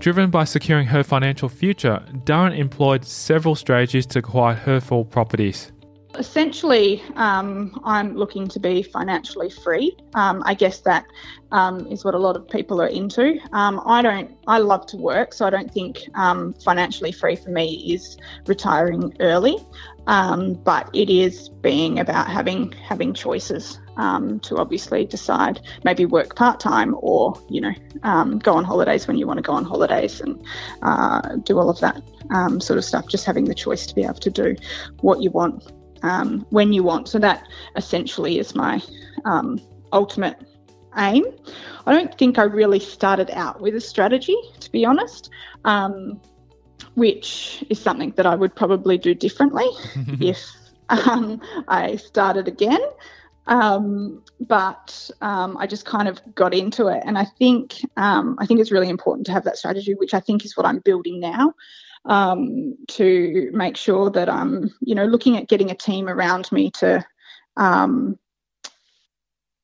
Driven 0.00 0.30
by 0.30 0.44
securing 0.44 0.86
her 0.86 1.02
financial 1.02 1.48
future, 1.48 2.02
Durrant 2.24 2.56
employed 2.56 3.04
several 3.04 3.54
strategies 3.54 4.06
to 4.06 4.20
acquire 4.20 4.54
her 4.54 4.80
full 4.80 5.04
properties. 5.04 5.72
Essentially, 6.20 7.02
um, 7.16 7.80
I'm 7.82 8.14
looking 8.14 8.46
to 8.48 8.60
be 8.60 8.82
financially 8.82 9.48
free. 9.48 9.96
Um, 10.12 10.42
I 10.44 10.52
guess 10.52 10.80
that 10.80 11.06
um, 11.50 11.86
is 11.86 12.04
what 12.04 12.14
a 12.14 12.18
lot 12.18 12.36
of 12.36 12.46
people 12.46 12.82
are 12.82 12.88
into. 12.88 13.38
Um, 13.52 13.80
I 13.86 14.02
don't. 14.02 14.30
I 14.46 14.58
love 14.58 14.84
to 14.88 14.98
work, 14.98 15.32
so 15.32 15.46
I 15.46 15.50
don't 15.50 15.72
think 15.72 15.98
um, 16.12 16.52
financially 16.62 17.10
free 17.10 17.36
for 17.36 17.48
me 17.48 17.94
is 17.94 18.18
retiring 18.46 19.16
early. 19.20 19.56
Um, 20.06 20.54
but 20.54 20.90
it 20.94 21.08
is 21.08 21.48
being 21.48 21.98
about 21.98 22.28
having 22.28 22.72
having 22.72 23.14
choices 23.14 23.80
to 23.96 24.56
obviously 24.56 25.06
decide 25.06 25.60
maybe 25.84 26.04
work 26.06 26.36
part 26.36 26.58
time 26.58 26.96
or 27.00 27.34
you 27.48 27.60
know 27.62 27.72
go 28.38 28.54
on 28.54 28.64
holidays 28.64 29.06
when 29.06 29.16
you 29.16 29.26
want 29.26 29.38
to 29.38 29.42
go 29.42 29.52
on 29.52 29.64
holidays 29.64 30.20
and 30.20 30.42
uh, 30.82 31.36
do 31.44 31.58
all 31.58 31.70
of 31.70 31.80
that 31.80 32.02
sort 32.62 32.76
of 32.76 32.84
stuff. 32.84 33.08
Just 33.08 33.24
having 33.24 33.46
the 33.46 33.54
choice 33.54 33.86
to 33.86 33.94
be 33.94 34.02
able 34.02 34.14
to 34.14 34.30
do 34.30 34.54
what 35.00 35.22
you 35.22 35.30
want 35.30 35.64
um, 36.02 36.46
when 36.50 36.72
you 36.72 36.82
want. 36.82 37.08
So 37.08 37.18
that 37.18 37.46
essentially 37.76 38.38
is 38.38 38.54
my 38.54 38.82
um, 39.24 39.60
ultimate 39.92 40.38
aim. 40.96 41.24
I 41.86 41.92
don't 41.92 42.16
think 42.18 42.38
I 42.38 42.42
really 42.42 42.80
started 42.80 43.30
out 43.30 43.60
with 43.60 43.74
a 43.74 43.80
strategy, 43.80 44.36
to 44.60 44.70
be 44.72 44.84
honest. 44.84 45.30
Um, 45.64 46.20
which 46.94 47.64
is 47.70 47.80
something 47.80 48.10
that 48.16 48.26
I 48.26 48.34
would 48.34 48.54
probably 48.54 48.98
do 48.98 49.14
differently 49.14 49.66
if 50.20 50.44
um, 50.88 51.40
I 51.68 51.96
started 51.96 52.48
again. 52.48 52.80
Um, 53.46 54.22
but 54.40 55.10
um, 55.20 55.56
I 55.56 55.66
just 55.66 55.84
kind 55.84 56.08
of 56.08 56.20
got 56.34 56.54
into 56.54 56.86
it, 56.88 57.02
and 57.04 57.18
I 57.18 57.24
think 57.24 57.80
um, 57.96 58.36
I 58.38 58.46
think 58.46 58.60
it's 58.60 58.70
really 58.70 58.88
important 58.88 59.26
to 59.26 59.32
have 59.32 59.44
that 59.44 59.56
strategy, 59.56 59.94
which 59.94 60.14
I 60.14 60.20
think 60.20 60.44
is 60.44 60.56
what 60.56 60.66
I'm 60.66 60.78
building 60.78 61.20
now, 61.20 61.54
um, 62.04 62.76
to 62.88 63.50
make 63.52 63.76
sure 63.76 64.10
that 64.10 64.28
I'm, 64.28 64.74
you 64.80 64.94
know, 64.94 65.04
looking 65.04 65.36
at 65.36 65.48
getting 65.48 65.70
a 65.70 65.74
team 65.74 66.08
around 66.08 66.50
me 66.52 66.70
to 66.72 67.04
um, 67.56 68.18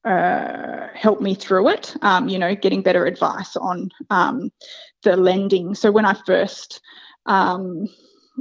uh, 0.04 0.88
help 0.94 1.20
me 1.20 1.34
through 1.34 1.68
it. 1.70 1.96
Um, 2.02 2.28
you 2.28 2.38
know, 2.38 2.54
getting 2.54 2.82
better 2.82 3.06
advice 3.06 3.56
on 3.56 3.90
um, 4.10 4.50
the 5.02 5.16
lending. 5.16 5.74
So 5.74 5.90
when 5.90 6.04
I 6.04 6.14
first, 6.26 6.80
um, 7.26 7.88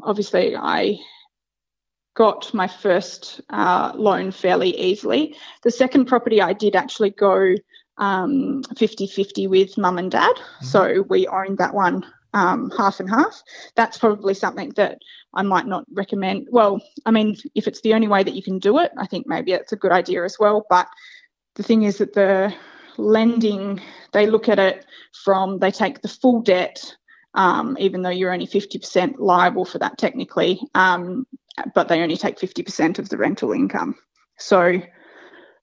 obviously, 0.04 0.56
I 0.56 1.00
got 2.16 2.54
my 2.54 2.68
first 2.68 3.42
uh, 3.50 3.94
loan 3.96 4.32
fairly 4.32 4.78
easily. 4.80 5.36
The 5.64 5.72
second 5.72 6.06
property 6.06 6.42
I 6.42 6.54
did 6.54 6.76
actually 6.76 7.10
go 7.12 7.56
um, 7.98 8.64
50-50 8.74 9.50
with 9.50 9.78
mum 9.78 9.98
and 9.98 10.12
dad. 10.12 10.36
Mm-hmm. 10.36 10.66
So 10.66 11.06
we 11.10 11.28
owned 11.28 11.58
that 11.58 11.74
one 11.74 12.06
um, 12.36 12.72
half 12.78 13.00
and 13.00 13.10
half. 13.10 13.42
That's 13.76 13.98
probably 13.98 14.36
something 14.36 14.70
that 14.76 15.00
I 15.34 15.42
might 15.42 15.66
not 15.66 15.86
recommend. 15.92 16.48
Well, 16.52 16.80
I 17.06 17.12
mean, 17.12 17.36
if 17.56 17.68
it's 17.68 17.82
the 17.82 17.96
only 17.96 18.08
way 18.08 18.22
that 18.22 18.36
you 18.36 18.44
can 18.44 18.60
do 18.60 18.78
it, 18.78 18.92
I 18.98 19.08
think 19.08 19.26
maybe 19.26 19.54
it's 19.54 19.72
a 19.72 19.78
good 19.78 19.92
idea 19.92 20.24
as 20.24 20.38
well. 20.40 20.66
But 20.70 20.88
the 21.56 21.64
thing 21.64 21.84
is 21.84 21.98
that 21.98 22.14
the 22.14 22.54
lending, 22.98 23.82
they 24.14 24.28
look 24.28 24.50
at 24.50 24.60
it 24.60 24.86
from, 25.24 25.58
they 25.58 25.72
take 25.72 26.02
the 26.02 26.08
full 26.08 26.42
debt 26.42 26.96
um, 27.36 27.76
even 27.80 28.02
though 28.02 28.10
you're 28.10 28.34
only 28.34 28.48
50% 28.48 29.16
liable 29.20 29.66
for 29.66 29.78
that 29.80 29.98
technically. 29.98 30.60
Um, 30.74 31.28
but 31.74 31.88
they 31.88 32.02
only 32.02 32.18
take 32.18 32.40
50% 32.40 33.00
of 33.00 33.10
the 33.10 33.18
rental 33.18 33.52
income. 33.52 33.96
So 34.38 34.82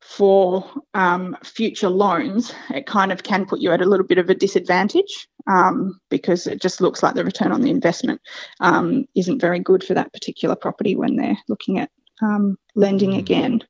for 0.01 0.65
um, 0.95 1.37
future 1.43 1.89
loans, 1.89 2.55
it 2.71 2.87
kind 2.87 3.13
of 3.13 3.23
can 3.23 3.47
put 3.47 3.61
you 3.61 3.73
at 3.73 3.81
a 3.81 3.87
little 3.87 4.07
bit 4.07 4.19
of 4.19 4.31
a 4.31 4.35
disadvantage 4.35 5.29
um, 5.47 5.99
because 6.11 6.47
it 6.47 6.61
just 6.61 6.81
looks 6.81 7.03
like 7.03 7.15
the 7.15 7.25
return 7.25 7.53
on 7.53 7.63
the 7.63 7.71
investment 7.71 8.21
um, 8.61 9.07
isn't 9.15 9.41
very 9.41 9.59
good 9.59 9.85
for 9.85 9.95
that 9.95 10.13
particular 10.13 10.57
property 10.57 10.97
when 10.97 11.17
they're 11.17 11.39
looking 11.49 11.79
at 11.79 11.91
um, 12.23 12.57
lending 12.75 13.13
mm. 13.13 13.19
again. 13.19 13.63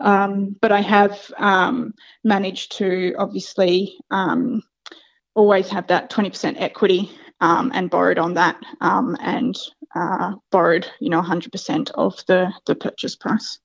Um, 0.00 0.56
but 0.60 0.72
I 0.72 0.82
have 0.82 1.30
um, 1.38 1.94
managed 2.22 2.76
to 2.78 3.14
obviously 3.18 3.98
always 5.34 5.68
have 5.68 5.86
that 5.86 6.10
20% 6.10 6.60
equity 6.60 7.10
and 7.40 7.90
borrowed 7.90 8.18
on 8.18 8.34
that 8.34 8.60
and 8.80 9.56
uh, 9.96 10.34
borrowed, 10.50 10.86
you 11.00 11.08
know, 11.08 11.22
100% 11.22 11.90
of 11.92 12.22
the, 12.26 12.52
the 12.66 12.74
purchase 12.74 13.16
price, 13.16 13.58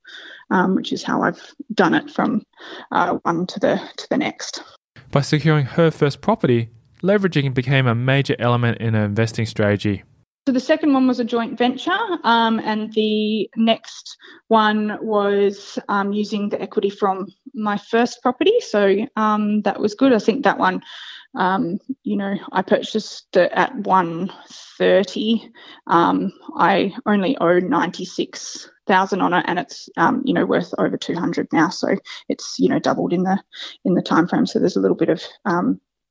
um, 0.49 0.75
which 0.75 0.93
is 0.93 1.03
how 1.03 1.21
I've 1.21 1.53
done 1.73 1.93
it 1.93 2.09
from 2.09 2.43
uh, 2.91 3.17
one 3.23 3.45
to 3.47 3.59
the 3.59 3.81
to 3.97 4.07
the 4.09 4.17
next. 4.17 4.63
By 5.11 5.21
securing 5.21 5.65
her 5.65 5.91
first 5.91 6.21
property, 6.21 6.69
leveraging 7.01 7.53
became 7.53 7.87
a 7.87 7.95
major 7.95 8.35
element 8.39 8.79
in 8.79 8.93
her 8.93 9.05
investing 9.05 9.45
strategy. 9.45 10.03
So 10.47 10.53
the 10.53 10.59
second 10.59 10.93
one 10.93 11.07
was 11.07 11.19
a 11.19 11.23
joint 11.23 11.55
venture, 11.57 11.97
um, 12.23 12.59
and 12.59 12.91
the 12.93 13.47
next 13.55 14.17
one 14.47 14.97
was 14.99 15.77
um, 15.87 16.13
using 16.13 16.49
the 16.49 16.59
equity 16.59 16.89
from 16.89 17.27
my 17.53 17.77
first 17.77 18.23
property. 18.23 18.59
So 18.59 19.05
um, 19.15 19.61
that 19.61 19.79
was 19.79 19.93
good. 19.93 20.13
I 20.13 20.19
think 20.19 20.43
that 20.43 20.57
one 20.57 20.81
um, 21.35 21.79
you 22.03 22.17
know, 22.17 22.35
I 22.51 22.61
purchased 22.61 23.37
at 23.37 23.75
130. 23.75 25.51
Um, 25.87 26.31
I 26.57 26.93
only 27.05 27.37
owe 27.37 27.59
96,000 27.59 29.21
on 29.21 29.33
it, 29.33 29.45
and 29.47 29.59
it's 29.59 29.89
um, 29.97 30.21
you 30.25 30.33
know 30.33 30.45
worth 30.45 30.73
over 30.77 30.97
200 30.97 31.47
now. 31.53 31.69
So 31.69 31.95
it's 32.27 32.57
you 32.59 32.69
know 32.69 32.79
doubled 32.79 33.13
in 33.13 33.23
the 33.23 33.41
in 33.85 33.93
the 33.93 34.01
time 34.01 34.27
frame. 34.27 34.45
So 34.45 34.59
there's 34.59 34.75
a 34.75 34.81
little 34.81 34.97
bit 34.97 35.09
of 35.09 35.23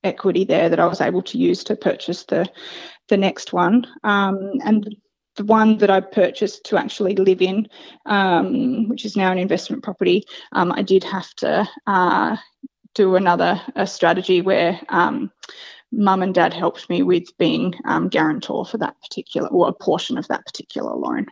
equity 0.05 0.45
there 0.45 0.69
that 0.69 0.81
I 0.81 0.87
was 0.87 1.01
able 1.01 1.23
to 1.23 1.39
use 1.39 1.65
to 1.65 1.77
purchase 1.77 2.25
the 2.25 2.49
the 3.09 3.17
next 3.17 3.53
one. 3.53 3.87
Um, 4.05 4.53
and 4.65 4.97
the 5.37 5.45
one 5.45 5.79
that 5.79 5.91
I 5.91 6.01
purchased 6.01 6.65
to 6.67 6.79
actually 6.79 7.17
live 7.17 7.43
in, 7.43 7.69
um, 8.07 8.89
which 8.89 9.05
is 9.05 9.17
now 9.17 9.33
an 9.33 9.39
investment 9.39 9.83
property, 9.83 10.25
um, 10.53 10.73
I 10.73 10.83
did 10.83 11.05
have 11.05 11.33
to 11.37 11.69
uh, 11.87 12.37
do 12.95 13.17
another 13.17 13.61
strategy 13.87 14.43
where 14.43 14.81
um, 14.89 15.31
mum 15.93 16.23
and 16.23 16.35
dad 16.35 16.53
helped 16.53 16.89
me 16.89 17.03
with 17.03 17.37
being 17.39 17.75
um, 17.85 18.09
guarantor 18.09 18.65
for 18.65 18.79
that 18.79 19.01
particular 19.03 19.49
or 19.49 19.69
a 19.69 19.73
portion 19.73 20.19
of 20.19 20.29
that 20.29 20.45
particular 20.47 20.95
loan. 20.95 21.27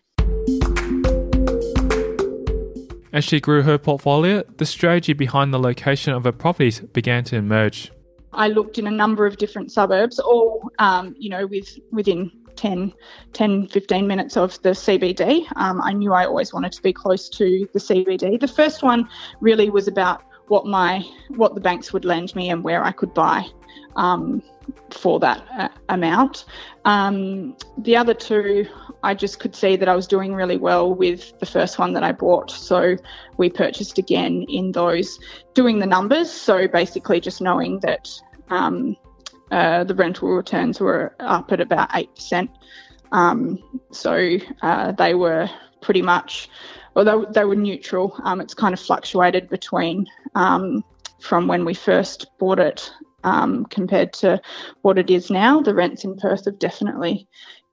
As 3.13 3.25
she 3.25 3.41
grew 3.41 3.63
her 3.63 3.79
portfolio, 3.79 4.43
the 4.59 4.67
strategy 4.67 5.13
behind 5.13 5.53
the 5.53 5.59
location 5.59 6.13
of 6.13 6.25
her 6.25 6.33
properties 6.33 6.81
began 6.81 7.25
to 7.25 7.37
emerge. 7.37 7.91
I 8.33 8.49
looked 8.49 8.79
in 8.79 8.87
a 8.87 8.91
number 8.91 9.27
of 9.27 9.37
different 9.37 9.73
suburbs, 9.73 10.19
all 10.19 10.71
um, 10.79 11.15
you 11.19 11.31
know, 11.31 11.47
with 11.47 11.79
within 11.91 12.31
10, 12.57 12.93
10, 13.33 13.69
15 13.69 14.07
minutes 14.07 14.37
of 14.37 14.61
the 14.63 14.71
CBD. 14.71 15.47
Um, 15.57 15.81
I 15.81 15.93
knew 15.93 16.13
I 16.13 16.27
always 16.27 16.53
wanted 16.53 16.73
to 16.73 16.83
be 16.83 16.93
close 16.93 17.29
to 17.31 17.69
the 17.73 17.79
CBD. 17.79 18.39
The 18.41 18.49
first 18.49 18.83
one 18.83 19.09
really 19.41 19.71
was 19.71 19.87
about 19.89 20.23
what 20.49 20.67
my 20.67 21.05
what 21.37 21.55
the 21.55 21.61
banks 21.61 21.93
would 21.93 22.05
lend 22.05 22.35
me 22.35 22.51
and 22.51 22.65
where 22.65 22.83
I 22.83 22.91
could 22.91 23.15
buy 23.15 23.47
um, 23.99 24.43
for 24.91 25.19
that 25.21 25.45
uh, 25.59 25.69
amount. 25.89 26.47
Um, 26.85 27.57
the 27.77 27.97
other 27.97 28.15
two, 28.15 28.67
I 29.03 29.15
just 29.15 29.41
could 29.41 29.55
see 29.55 29.77
that 29.77 29.89
I 29.89 29.95
was 29.95 30.07
doing 30.07 30.35
really 30.35 30.57
well 30.57 30.95
with 30.95 31.39
the 31.41 31.47
first 31.47 31.79
one 31.79 31.93
that 31.93 32.03
I 32.03 32.13
bought, 32.13 32.51
so 32.51 32.97
we 33.37 33.51
purchased 33.51 33.99
again 33.99 34.47
in 34.49 34.73
those, 34.73 35.19
doing 35.53 35.81
the 35.81 35.87
numbers. 35.87 36.31
So 36.31 36.69
basically, 36.69 37.21
just 37.21 37.41
knowing 37.41 37.81
that 37.81 38.09
um, 38.49 38.97
uh, 39.51 39.85
the 39.85 39.95
rental 39.95 40.29
returns 40.31 40.81
were 40.81 41.15
up 41.21 41.53
at 41.53 41.61
about 41.61 41.91
eight 41.95 42.15
percent. 42.15 42.51
Um, 43.11 43.59
so 43.91 44.39
uh, 44.63 44.93
they 44.93 45.15
were 45.15 45.51
pretty 45.81 46.03
much 46.03 46.49
although 46.97 47.25
they 47.27 47.45
were 47.45 47.55
neutral, 47.55 48.19
um, 48.25 48.41
it's 48.41 48.55
kind 48.55 48.75
of 48.75 48.81
fluctuated 48.81 49.49
between 49.49 50.05
um, 50.35 50.83
from 51.21 51.47
when 51.47 51.65
we 51.65 51.73
first 51.73 52.27
bought 52.39 52.59
it 52.59 52.91
um, 53.25 53.65
compared 53.67 54.13
to 54.15 54.41
what 54.83 54.99
it 54.99 55.11
is 55.11 55.31
now. 55.31 55.61
The 55.61 55.75
rents 55.75 56.05
in 56.05 56.17
Perth 56.17 56.45
have 56.47 56.59
definitely 56.59 57.29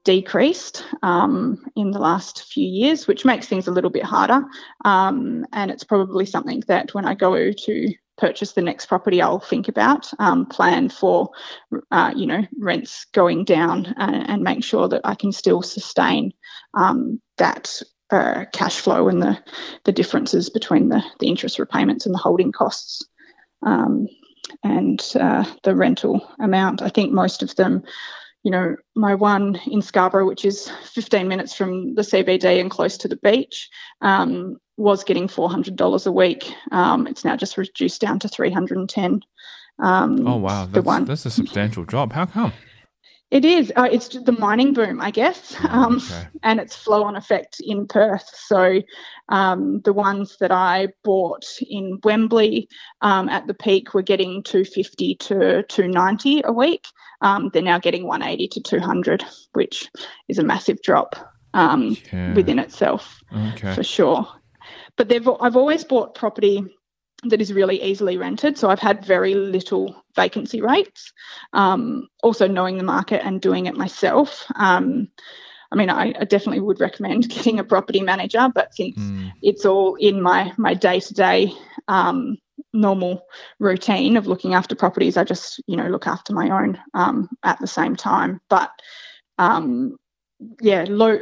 decreased 0.06 0.86
um, 1.04 1.66
in 1.76 1.92
the 1.92 2.00
last 2.00 2.46
few 2.46 2.68
years, 2.68 3.08
which 3.08 3.26
makes 3.26 3.48
things 3.48 3.68
a 3.68 3.72
little 3.72 3.90
bit 3.90 4.04
harder. 4.04 4.44
Um, 4.86 5.46
and 5.52 5.72
it's 5.72 5.84
probably 5.84 6.26
something 6.26 6.64
that 6.68 6.94
when 6.94 7.06
I 7.06 7.16
go 7.16 7.52
to 7.52 7.94
purchase 8.18 8.54
the 8.54 8.62
next 8.62 8.86
property, 8.86 9.22
I'll 9.22 9.40
think 9.40 9.68
about, 9.68 10.10
um, 10.20 10.46
plan 10.46 10.90
for, 10.90 11.32
uh, 11.92 12.14
you 12.16 12.28
know, 12.28 12.46
rents 12.60 13.06
going 13.14 13.44
down 13.44 13.94
and, 13.98 14.30
and, 14.30 14.44
make 14.44 14.64
sure 14.64 14.88
that 14.88 15.02
I 15.04 15.16
can 15.16 15.34
still 15.34 15.62
sustain 15.62 16.32
um, 16.76 17.20
that 17.38 17.82
uh, 18.12 18.46
cash 18.54 18.80
flow 18.80 19.10
and 19.10 19.22
the, 19.22 19.44
the 19.84 19.92
differences 19.92 20.50
between 20.50 20.88
the, 20.88 21.04
the 21.20 21.28
interest 21.28 21.60
repayments 21.60 22.06
and 22.06 22.16
the 22.16 22.20
holding 22.20 22.54
costs 22.54 23.06
um, 23.66 24.08
and 24.64 25.04
uh, 25.20 25.46
the 25.64 25.76
rental 25.76 26.28
amount. 26.40 26.82
I 26.82 26.90
think 26.90 27.12
most 27.12 27.44
of 27.44 27.56
them, 27.56 27.84
you 28.44 28.52
know, 28.52 28.76
my 28.96 29.16
one 29.16 29.60
in 29.68 29.82
Scarborough, 29.82 30.28
which 30.28 30.46
is 30.46 30.70
15 30.94 31.28
minutes 31.28 31.54
from 31.54 31.96
the 31.96 32.02
CBD 32.02 32.60
and 32.60 32.70
close 32.70 32.98
to 32.98 33.08
the 33.08 33.18
beach, 33.18 33.70
um, 34.02 34.58
was 34.78 35.04
getting 35.04 35.28
$400 35.28 36.08
a 36.08 36.12
week. 36.12 36.54
Um, 36.72 37.08
it's 37.08 37.26
now 37.26 37.36
just 37.36 37.58
reduced 37.58 38.02
down 38.02 38.20
to 38.20 38.28
310. 38.28 39.22
Um, 39.78 40.26
oh 40.28 40.38
wow, 40.38 40.66
that's, 40.66 40.86
one. 40.86 41.06
that's 41.06 41.26
a 41.26 41.32
substantial 41.32 41.86
job. 41.86 42.14
How 42.14 42.26
come? 42.26 42.54
It 43.36 43.44
is. 43.44 43.70
Uh, 43.76 43.90
it's 43.92 44.08
the 44.08 44.32
mining 44.32 44.72
boom, 44.72 45.02
I 45.02 45.12
guess, 45.12 45.58
um, 45.68 45.98
okay. 45.98 46.28
and 46.42 46.58
its 46.58 46.74
flow-on 46.74 47.18
effect 47.18 47.58
in 47.60 47.86
Perth. 47.86 48.30
So, 48.34 48.82
um, 49.28 49.82
the 49.82 49.92
ones 49.92 50.38
that 50.40 50.54
I 50.54 50.88
bought 51.04 51.44
in 51.60 52.00
Wembley 52.06 52.70
um, 53.02 53.28
at 53.28 53.46
the 53.46 53.54
peak 53.54 53.94
were 53.94 54.04
getting 54.04 54.42
250 54.42 55.16
to 55.16 55.64
290 55.64 56.44
a 56.46 56.54
week. 56.54 56.86
Um, 57.20 57.50
they're 57.52 57.62
now 57.62 57.78
getting 57.78 58.08
180 58.08 58.48
to 58.48 58.62
200, 58.62 59.26
which 59.52 59.90
is 60.30 60.40
a 60.40 60.44
massive 60.44 60.82
drop 60.82 61.18
um, 61.54 61.98
yeah. 62.14 62.34
within 62.36 62.58
itself, 62.58 63.22
okay. 63.36 63.76
for 63.76 63.84
sure. 63.84 64.26
But 64.96 65.10
they've 65.10 65.28
I've 65.28 65.58
always 65.58 65.84
bought 65.84 66.16
property 66.16 66.64
that 67.30 67.42
is 67.42 67.54
really 67.54 67.82
easily 67.82 68.18
rented. 68.18 68.58
So 68.58 68.70
I've 68.70 68.80
had 68.80 69.06
very 69.06 69.36
little 69.36 70.04
vacancy 70.16 70.62
rates. 70.62 71.12
Um, 71.54 72.08
also, 72.24 72.48
knowing 72.48 72.78
the 72.78 72.84
market 72.84 73.26
and 73.26 73.42
doing 73.42 73.66
it 73.66 73.76
myself. 73.76 74.46
Um, 74.56 75.10
I 75.72 75.76
mean, 75.76 75.90
I, 75.90 76.14
I, 76.20 76.26
definitely 76.26 76.62
would 76.62 76.80
recommend 76.80 77.30
getting 77.30 77.60
a 77.60 77.64
property 77.64 78.02
manager, 78.02 78.48
but 78.54 78.74
since 78.74 78.98
mm. 78.98 79.32
it's 79.42 79.66
all 79.66 79.96
in 79.96 80.22
my 80.22 80.54
my 80.58 80.74
day 80.74 81.00
to 81.00 81.14
day 81.14 81.52
normal 82.74 83.26
routine 83.60 84.18
of 84.18 84.28
looking 84.28 84.54
after 84.54 84.76
properties, 84.76 85.18
I 85.18 85.24
just 85.24 85.62
you 85.68 85.76
know 85.76 85.88
look 85.88 86.08
after 86.08 86.34
my 86.34 86.50
own 86.50 86.80
um, 86.94 87.30
at 87.44 87.60
the 87.60 87.68
same 87.68 87.96
time. 87.96 88.40
But 88.50 88.72
um, 89.38 89.98
yeah, 90.62 90.86
low, 90.88 91.20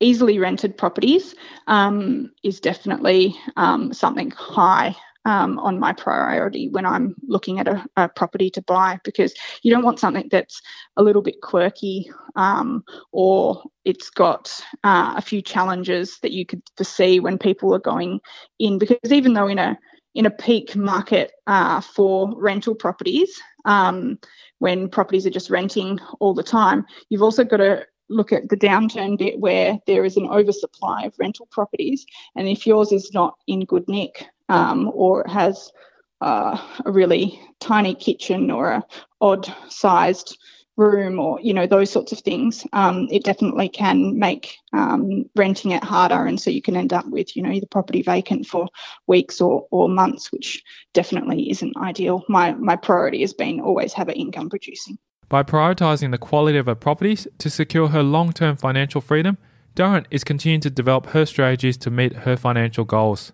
easily 0.00 0.38
rented 0.38 0.76
properties 0.76 1.34
um, 1.66 2.32
is 2.42 2.60
definitely 2.60 3.36
um, 3.56 3.92
something 3.92 4.30
high 4.32 4.96
um, 5.24 5.58
on 5.58 5.78
my 5.78 5.92
priority 5.92 6.68
when 6.68 6.84
I'm 6.84 7.14
looking 7.26 7.58
at 7.60 7.68
a, 7.68 7.84
a, 7.96 8.08
property 8.08 8.50
to 8.50 8.62
buy 8.62 8.98
because 9.04 9.34
you 9.62 9.72
don't 9.72 9.84
want 9.84 10.00
something 10.00 10.28
that's 10.30 10.60
a 10.96 11.02
little 11.02 11.22
bit 11.22 11.40
quirky 11.42 12.10
um, 12.36 12.82
or 13.12 13.62
it's 13.84 14.10
got 14.10 14.60
uh, 14.84 15.14
a 15.16 15.22
few 15.22 15.42
challenges 15.42 16.18
that 16.22 16.32
you 16.32 16.44
could 16.44 16.62
foresee 16.76 17.20
when 17.20 17.38
people 17.38 17.74
are 17.74 17.78
going 17.78 18.20
in 18.58 18.78
because 18.78 19.12
even 19.12 19.34
though 19.34 19.48
in 19.48 19.58
a 19.58 19.78
in 20.14 20.26
a 20.26 20.30
peak 20.30 20.76
market 20.76 21.32
uh, 21.46 21.80
for 21.80 22.34
rental 22.36 22.74
properties, 22.74 23.40
um, 23.64 24.18
when 24.58 24.88
properties 24.88 25.26
are 25.26 25.30
just 25.30 25.48
renting 25.50 25.98
all 26.20 26.34
the 26.34 26.42
time, 26.42 26.84
you've 27.08 27.22
also 27.22 27.44
got 27.44 27.56
to 27.58 27.86
look 28.08 28.32
at 28.32 28.48
the 28.48 28.56
downturn 28.56 29.16
bit 29.16 29.40
where 29.40 29.78
there 29.86 30.04
is 30.04 30.16
an 30.16 30.28
oversupply 30.28 31.04
of 31.04 31.14
rental 31.18 31.48
properties. 31.50 32.04
And 32.36 32.46
if 32.46 32.66
yours 32.66 32.92
is 32.92 33.12
not 33.14 33.34
in 33.46 33.64
good 33.64 33.88
nick 33.88 34.26
um, 34.52 34.90
or 34.94 35.24
has 35.26 35.72
uh, 36.20 36.56
a 36.84 36.92
really 36.92 37.40
tiny 37.58 37.94
kitchen 37.94 38.50
or 38.50 38.70
a 38.70 38.84
odd 39.20 39.52
sized 39.68 40.38
room 40.76 41.18
or 41.18 41.38
you 41.42 41.52
know 41.52 41.66
those 41.66 41.90
sorts 41.90 42.12
of 42.12 42.20
things 42.20 42.66
um, 42.72 43.06
it 43.10 43.24
definitely 43.24 43.68
can 43.68 44.18
make 44.18 44.56
um, 44.72 45.24
renting 45.36 45.72
it 45.72 45.84
harder. 45.84 46.24
And 46.26 46.40
so 46.40 46.48
you 46.50 46.62
can 46.62 46.76
end 46.76 46.92
up 46.92 47.06
with 47.06 47.34
you 47.36 47.42
know 47.42 47.58
the 47.58 47.66
property 47.66 48.02
vacant 48.02 48.46
for 48.46 48.68
weeks 49.06 49.40
or, 49.40 49.66
or 49.70 49.88
months 49.88 50.30
which 50.30 50.62
definitely 50.92 51.50
isn't 51.50 51.76
ideal. 51.76 52.22
My 52.28 52.52
my 52.52 52.76
priority 52.76 53.22
has 53.22 53.32
been 53.32 53.60
always 53.60 53.92
have 53.94 54.08
it 54.08 54.16
income 54.16 54.50
producing. 54.50 54.98
By 55.28 55.42
prioritizing 55.42 56.10
the 56.10 56.18
quality 56.18 56.58
of 56.58 56.66
her 56.66 56.74
properties 56.74 57.26
to 57.38 57.48
secure 57.48 57.88
her 57.88 58.02
long-term 58.02 58.56
financial 58.56 59.00
freedom 59.00 59.38
Durrant 59.74 60.06
is 60.10 60.24
continuing 60.24 60.60
to 60.60 60.68
develop 60.68 61.06
her 61.06 61.24
strategies 61.24 61.78
to 61.78 61.90
meet 61.90 62.12
her 62.12 62.36
financial 62.36 62.84
goals 62.84 63.32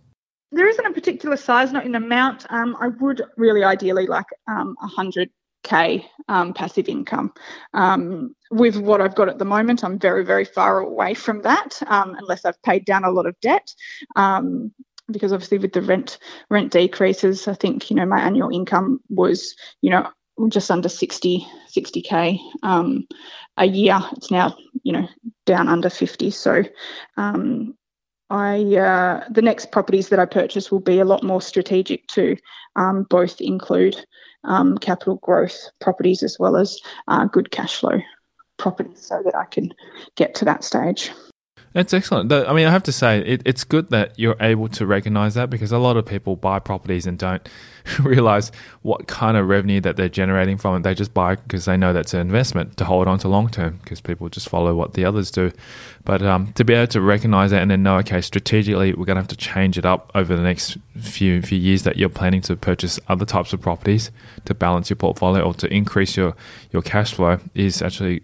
there 0.50 0.68
isn't 0.68 0.87
a 0.87 0.92
particular 0.92 1.37
size 1.37 1.72
not 1.72 1.87
in 1.87 1.94
amount 1.94 2.46
um, 2.50 2.76
i 2.80 2.88
would 2.88 3.22
really 3.37 3.64
ideally 3.64 4.06
like 4.06 4.26
um, 4.48 4.74
100 4.80 5.30
K 5.64 6.06
um, 6.28 6.54
passive 6.54 6.88
income. 6.88 7.32
Um, 7.74 8.34
with 8.50 8.76
what 8.76 9.00
I've 9.00 9.14
got 9.14 9.28
at 9.28 9.38
the 9.38 9.44
moment, 9.44 9.84
I'm 9.84 9.98
very, 9.98 10.24
very 10.24 10.44
far 10.44 10.78
away 10.78 11.14
from 11.14 11.42
that, 11.42 11.80
um, 11.88 12.14
unless 12.18 12.44
I've 12.44 12.62
paid 12.62 12.84
down 12.84 13.04
a 13.04 13.11
lot 13.11 13.26
of 13.26 13.38
debt. 13.40 13.74
Um, 14.16 14.72
because 15.11 15.32
obviously, 15.32 15.58
with 15.58 15.72
the 15.72 15.82
rent 15.82 16.18
rent 16.50 16.72
decreases, 16.72 17.48
I 17.48 17.54
think 17.54 17.90
you 17.90 17.96
know 17.96 18.06
my 18.06 18.20
annual 18.20 18.50
income 18.50 19.00
was 19.08 19.54
you 19.80 19.90
know 19.90 20.08
just 20.48 20.70
under 20.70 20.88
60 20.88 21.46
60k 21.74 22.38
um, 22.62 23.06
a 23.56 23.66
year. 23.66 23.98
It's 24.12 24.30
now 24.30 24.56
you 24.82 24.92
know 24.92 25.08
down 25.44 25.68
under 25.68 25.90
50. 25.90 26.30
So 26.30 26.62
um, 27.16 27.74
I 28.30 28.76
uh, 28.76 29.24
the 29.30 29.42
next 29.42 29.72
properties 29.72 30.10
that 30.10 30.18
I 30.18 30.26
purchase 30.26 30.70
will 30.70 30.80
be 30.80 30.98
a 30.98 31.04
lot 31.04 31.22
more 31.22 31.40
strategic 31.40 32.06
to 32.08 32.36
um, 32.76 33.06
both 33.08 33.40
include 33.40 33.96
um, 34.44 34.76
capital 34.78 35.16
growth 35.16 35.58
properties 35.80 36.22
as 36.22 36.36
well 36.38 36.56
as 36.56 36.78
uh, 37.08 37.24
good 37.26 37.50
cash 37.50 37.76
flow 37.76 38.00
properties 38.58 39.00
so 39.00 39.22
that 39.24 39.34
I 39.34 39.44
can 39.44 39.72
get 40.16 40.34
to 40.36 40.44
that 40.44 40.64
stage. 40.64 41.10
That's 41.74 41.92
excellent. 41.92 42.32
I 42.32 42.52
mean, 42.54 42.66
I 42.66 42.70
have 42.70 42.82
to 42.84 42.92
say, 42.92 43.20
it, 43.20 43.42
it's 43.44 43.62
good 43.62 43.90
that 43.90 44.18
you're 44.18 44.36
able 44.40 44.68
to 44.70 44.86
recognize 44.86 45.34
that 45.34 45.50
because 45.50 45.70
a 45.70 45.78
lot 45.78 45.96
of 45.96 46.06
people 46.06 46.34
buy 46.34 46.58
properties 46.58 47.06
and 47.06 47.18
don't 47.18 47.46
realize 48.01 48.53
what 48.83 49.07
kind 49.07 49.37
of 49.37 49.48
revenue 49.48 49.81
that 49.81 49.96
they're 49.96 50.09
generating 50.09 50.57
from 50.57 50.77
it. 50.77 50.83
They 50.83 50.94
just 50.94 51.14
buy 51.14 51.37
because 51.37 51.64
they 51.64 51.77
know 51.77 51.92
that's 51.92 52.14
an 52.14 52.20
investment 52.20 52.77
to 52.79 52.85
hold 52.85 53.09
on 53.09 53.18
to 53.20 53.29
long 53.29 53.48
term 53.48 53.79
because 53.83 54.01
people 54.01 54.29
just 54.29 54.48
follow 54.48 54.74
what 54.74 54.94
the 54.94 55.05
others 55.05 55.31
do. 55.31 55.53
But 56.05 56.22
um, 56.22 56.53
to 56.55 56.64
be 56.64 56.74
able 56.74 56.87
to 56.88 57.01
recognize 57.01 57.51
that 57.51 57.62
and 57.62 57.70
then 57.70 57.83
know, 57.83 57.98
okay, 57.98 58.20
strategically, 58.20 58.94
we're 58.94 59.05
going 59.05 59.16
to 59.16 59.22
have 59.22 59.29
to 59.29 59.37
change 59.37 59.77
it 59.79 59.85
up 59.85 60.11
over 60.14 60.35
the 60.35 60.42
next 60.42 60.79
few 60.98 61.42
few 61.42 61.59
years 61.59 61.85
that 61.85 61.96
you're 61.96 62.09
planning 62.09 62.40
to 62.42 62.57
purchase 62.57 62.98
other 63.09 63.24
types 63.24 63.53
of 63.53 63.61
properties 63.61 64.11
to 64.44 64.55
balance 64.55 64.90
your 64.90 64.96
portfolio 64.96 65.44
or 65.44 65.55
to 65.55 65.72
increase 65.72 66.16
your 66.16 66.35
your 66.72 66.83
cash 66.83 67.14
flow 67.14 67.38
is 67.55 67.83
actually 67.83 68.22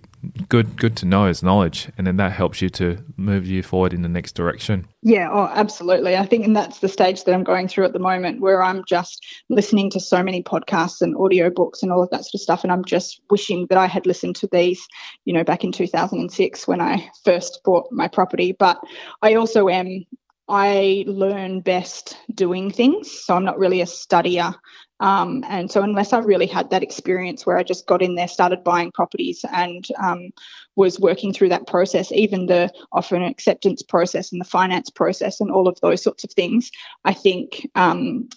good 0.49 0.77
good 0.77 0.97
to 0.97 1.07
know 1.07 1.27
as 1.27 1.43
knowledge 1.43 1.89
and 1.97 2.07
then 2.07 2.17
that 2.17 2.33
helps 2.33 2.63
you 2.63 2.69
to 2.69 2.99
move 3.17 3.47
you 3.47 3.63
forward 3.63 3.93
in 3.93 4.03
the 4.03 4.09
next 4.09 4.33
direction 4.33 4.89
yeah 5.05 5.29
oh 5.31 5.49
absolutely 5.53 6.17
i 6.17 6.25
think 6.25 6.47
and 6.47 6.57
that's 6.57 6.81
the 6.81 6.89
stage 6.89 7.23
that 7.25 7.35
i'm 7.35 7.45
going 7.45 7.69
through 7.69 7.85
at 7.85 7.93
the 7.93 7.99
moment 7.99 8.41
where 8.41 8.63
i'm 8.63 8.83
just 8.87 9.25
listening 9.51 9.91
to 9.91 10.01
so 10.01 10.23
many 10.23 10.43
podcasts 10.43 11.03
and 11.03 11.15
audiobooks 11.15 11.83
and 11.83 11.93
all 11.93 12.03
of 12.03 12.09
that 12.11 12.25
sort 12.25 12.35
of 12.35 12.41
stuff 12.41 12.65
and 12.65 12.73
i'm 12.73 12.85
just 12.85 13.21
wishing 13.31 13.67
that 13.69 13.79
i 13.79 13.87
had 13.87 14.07
listened 14.07 14.35
to 14.35 14.49
these 14.51 14.89
you 15.27 15.33
know 15.33 15.45
back 15.45 15.63
in 15.63 15.71
2006 15.71 16.67
when 16.67 16.81
i 16.81 17.09
first 17.23 17.61
bought 17.65 17.87
my 17.93 18.09
property 18.09 18.57
but 18.59 18.81
i 19.23 19.35
also 19.35 19.69
am 19.69 20.05
I 20.47 21.05
learn 21.07 21.61
best 21.61 22.19
doing 22.35 22.71
things. 22.71 23.11
So 23.11 23.35
I'm 23.35 23.47
not 23.47 23.59
really 23.59 23.81
a 23.81 23.87
studier. 23.87 24.55
Um, 25.01 25.45
and 25.49 25.71
so, 25.71 25.83
unless 25.83 26.13
I 26.13 26.19
really 26.19 26.47
had 26.47 26.71
that 26.71 26.83
experience 26.83 27.45
where 27.45 27.59
I 27.59 27.63
just 27.63 27.87
got 27.87 28.01
in 28.01 28.15
there, 28.15 28.29
started 28.29 28.63
buying 28.63 28.93
properties, 28.93 29.45
and 29.53 29.87
um, 30.03 30.31
was 30.77 31.01
working 31.01 31.33
through 31.33 31.49
that 31.51 31.67
process, 31.67 32.13
even 32.13 32.47
the 32.47 32.73
offer 32.93 33.17
and 33.17 33.25
acceptance 33.25 33.83
process 33.83 34.31
and 34.31 34.41
the 34.41 34.47
finance 34.47 34.91
process 34.91 35.41
and 35.41 35.51
all 35.51 35.69
of 35.69 35.81
those 35.81 36.03
sorts 36.03 36.25
of 36.25 36.31
things, 36.33 36.71
I 37.05 37.13
think 37.13 37.69
um, 37.75 38.29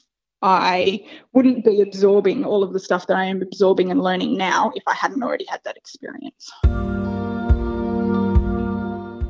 I 0.42 1.06
wouldn't 1.34 1.64
be 1.66 1.82
absorbing 1.82 2.44
all 2.44 2.64
of 2.64 2.74
the 2.74 2.80
stuff 2.80 3.08
that 3.08 3.18
I 3.18 3.26
am 3.26 3.42
absorbing 3.42 3.92
and 3.92 4.02
learning 4.02 4.38
now 4.38 4.72
if 4.76 4.84
I 4.88 4.94
hadn't 4.94 5.24
already 5.24 5.46
had 5.48 5.62
that 5.64 5.78
experience. 5.78 6.52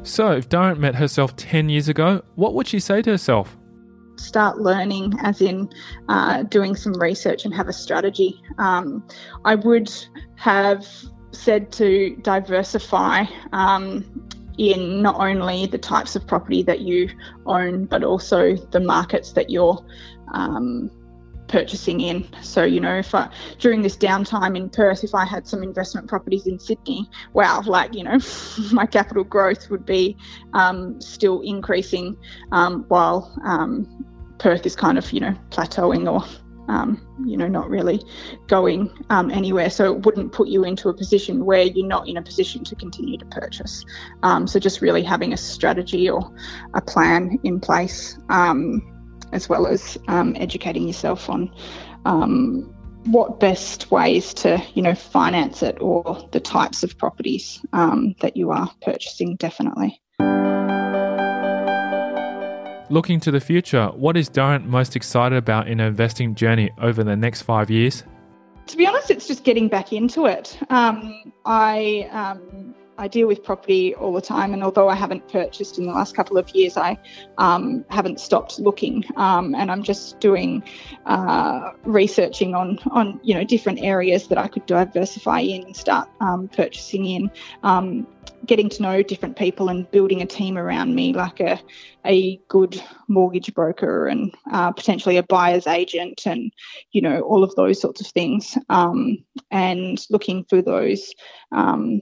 So, 0.04 0.32
if 0.32 0.48
Durrant 0.48 0.80
met 0.80 0.96
herself 0.96 1.36
10 1.36 1.68
years 1.68 1.90
ago, 1.90 2.24
what 2.36 2.54
would 2.54 2.68
she 2.68 2.80
say 2.80 3.02
to 3.02 3.12
herself? 3.12 3.57
Start 4.18 4.60
learning, 4.60 5.14
as 5.22 5.42
in 5.42 5.70
uh, 6.10 6.44
doing 6.44 6.76
some 6.76 6.94
research 6.94 7.46
and 7.46 7.54
have 7.54 7.68
a 7.68 7.74
strategy. 7.74 8.42
Um, 8.58 9.08
I 9.46 9.56
would 9.56 9.92
have 10.36 10.86
said 11.32 11.72
to 11.74 12.16
diversify 12.22 13.26
um, 13.54 14.30
in 14.58 15.02
not 15.02 15.16
only 15.20 15.68
the 15.68 15.78
types 15.78 16.16
of 16.16 16.26
property 16.26 16.64
that 16.64 16.82
you 16.82 17.10
own, 17.46 17.86
but 17.86 18.04
also 18.04 18.56
the 18.56 18.80
markets 18.80 19.32
that 19.34 19.50
you're 19.50 19.86
um, 20.34 20.90
purchasing 21.48 22.02
in. 22.02 22.28
So, 22.42 22.64
you 22.64 22.80
know, 22.80 22.98
if 22.98 23.14
I, 23.16 23.30
during 23.60 23.82
this 23.82 23.98
downtime 23.98 24.56
in 24.58 24.70
Perth, 24.70 25.04
if 25.04 25.16
I 25.16 25.26
had 25.26 25.48
some 25.48 25.64
investment 25.64 26.08
properties 26.08 26.48
in 26.48 26.60
Sydney, 26.60 27.10
wow, 27.34 27.62
like, 27.66 27.94
you 27.94 28.04
know, 28.04 28.20
my 28.72 28.86
capital 28.86 29.24
growth 29.24 29.70
would 29.70 29.86
be 29.86 30.18
um, 30.54 31.00
still 31.02 31.42
increasing 31.42 32.18
um, 32.52 32.86
while 32.88 33.34
um, 33.44 34.06
Perth 34.40 34.66
is 34.66 34.76
kind 34.76 34.98
of, 34.98 35.12
you 35.12 35.20
know, 35.20 35.34
plateauing 35.50 36.12
or, 36.12 36.28
um, 36.72 37.02
you 37.26 37.38
know, 37.38 37.48
not 37.48 37.70
really 37.70 38.02
going 38.48 38.92
um, 39.10 39.32
anywhere. 39.32 39.70
So 39.70 39.94
it 39.96 40.06
wouldn't 40.06 40.34
put 40.34 40.50
you 40.50 40.66
into 40.66 40.90
a 40.90 40.94
position 40.94 41.46
where 41.46 41.64
you're 41.64 41.88
not 41.88 42.08
in 42.08 42.18
a 42.18 42.22
position 42.22 42.64
to 42.66 42.76
continue 42.76 43.18
to 43.18 43.26
purchase. 43.26 43.86
Um, 44.24 44.48
so 44.48 44.60
just 44.60 44.82
really 44.82 45.04
having 45.04 45.34
a 45.34 45.38
strategy 45.38 46.10
or 46.10 46.30
a 46.74 46.82
plan 46.82 47.40
in 47.44 47.60
place 47.60 48.18
as 49.32 49.50
well 49.50 49.68
as 49.68 49.98
um, 50.08 50.36
educating 50.38 50.88
yourself 50.88 51.30
on 51.30 51.52
um, 52.06 52.74
what 53.06 53.40
best 53.40 53.90
ways 53.90 54.34
to 54.34 54.62
you 54.74 54.82
know 54.82 54.96
finance 54.96 55.64
it 55.64 55.78
or 55.80 56.28
the 56.32 56.40
types 56.40 56.84
of 56.84 56.98
properties 56.98 57.64
um, 57.74 58.16
that 58.22 58.36
you 58.36 58.52
are 58.52 58.70
purchasing 58.82 59.36
definitely. 59.36 60.02
Looking 62.90 63.20
to 63.22 63.32
the 63.32 63.42
future 63.42 63.88
what 63.88 64.18
is 64.18 64.30
Durrant 64.30 64.66
most 64.66 64.96
excited 64.96 65.38
about 65.38 65.68
in 65.68 65.80
her 65.80 65.88
investing 65.88 66.36
journey 66.36 66.72
over 66.80 67.04
the 67.04 67.16
next 67.16 67.42
five 67.44 67.70
years? 67.70 68.04
To 68.68 68.78
be 68.78 68.86
honest 68.86 69.12
it's 69.12 69.28
just 69.28 69.44
getting 69.44 69.68
back 69.68 69.94
into 69.94 70.26
it. 70.26 70.58
Um, 70.70 71.34
i 71.46 72.10
um, 72.12 72.76
I 72.98 73.08
deal 73.08 73.28
with 73.28 73.44
property 73.44 73.94
all 73.96 74.14
the 74.14 74.22
time, 74.22 74.54
and 74.54 74.64
although 74.64 74.90
I 74.90 74.96
haven't 74.96 75.28
purchased 75.28 75.78
in 75.78 75.86
the 75.86 75.94
last 75.94 76.16
couple 76.16 76.38
of 76.38 76.50
years, 76.56 76.78
I 76.78 76.98
um, 77.38 77.86
haven't 77.90 78.20
stopped 78.20 78.60
looking, 78.60 79.06
um, 79.16 79.54
and 79.54 79.72
I'm 79.72 79.84
just 79.84 80.20
doing 80.20 80.64
uh, 81.06 81.72
researching 81.84 82.56
on 82.56 82.80
on 82.92 83.20
you 83.24 83.36
know 83.36 83.44
different 83.44 83.80
areas 83.82 84.28
that 84.30 84.38
I 84.38 84.48
could 84.48 84.66
diversify 84.66 85.42
in 85.42 85.64
and 85.66 85.76
start 85.76 86.10
um, 86.22 86.48
purchasing 86.48 87.06
in. 87.06 87.32
Um, 87.64 88.08
getting 88.46 88.70
to 88.70 88.82
know 88.82 89.02
different 89.02 89.36
people 89.36 89.68
and 89.68 89.90
building 89.92 90.22
a 90.22 90.26
team 90.26 90.58
around 90.58 90.96
me, 90.96 91.14
like 91.14 91.40
a 91.40 91.60
a 92.06 92.38
good 92.48 92.82
mortgage 93.08 93.54
broker 93.54 94.08
and 94.08 94.34
uh, 94.52 94.72
potentially 94.72 95.18
a 95.18 95.24
buyer's 95.24 95.68
agent, 95.68 96.26
and 96.26 96.52
you 96.92 97.02
know 97.02 97.22
all 97.22 97.44
of 97.44 97.54
those 97.56 97.80
sorts 97.80 98.02
of 98.02 98.08
things, 98.08 98.58
um, 98.70 99.18
and 99.52 100.06
looking 100.10 100.46
for 100.50 100.62
those 100.62 101.14
um, 101.52 102.02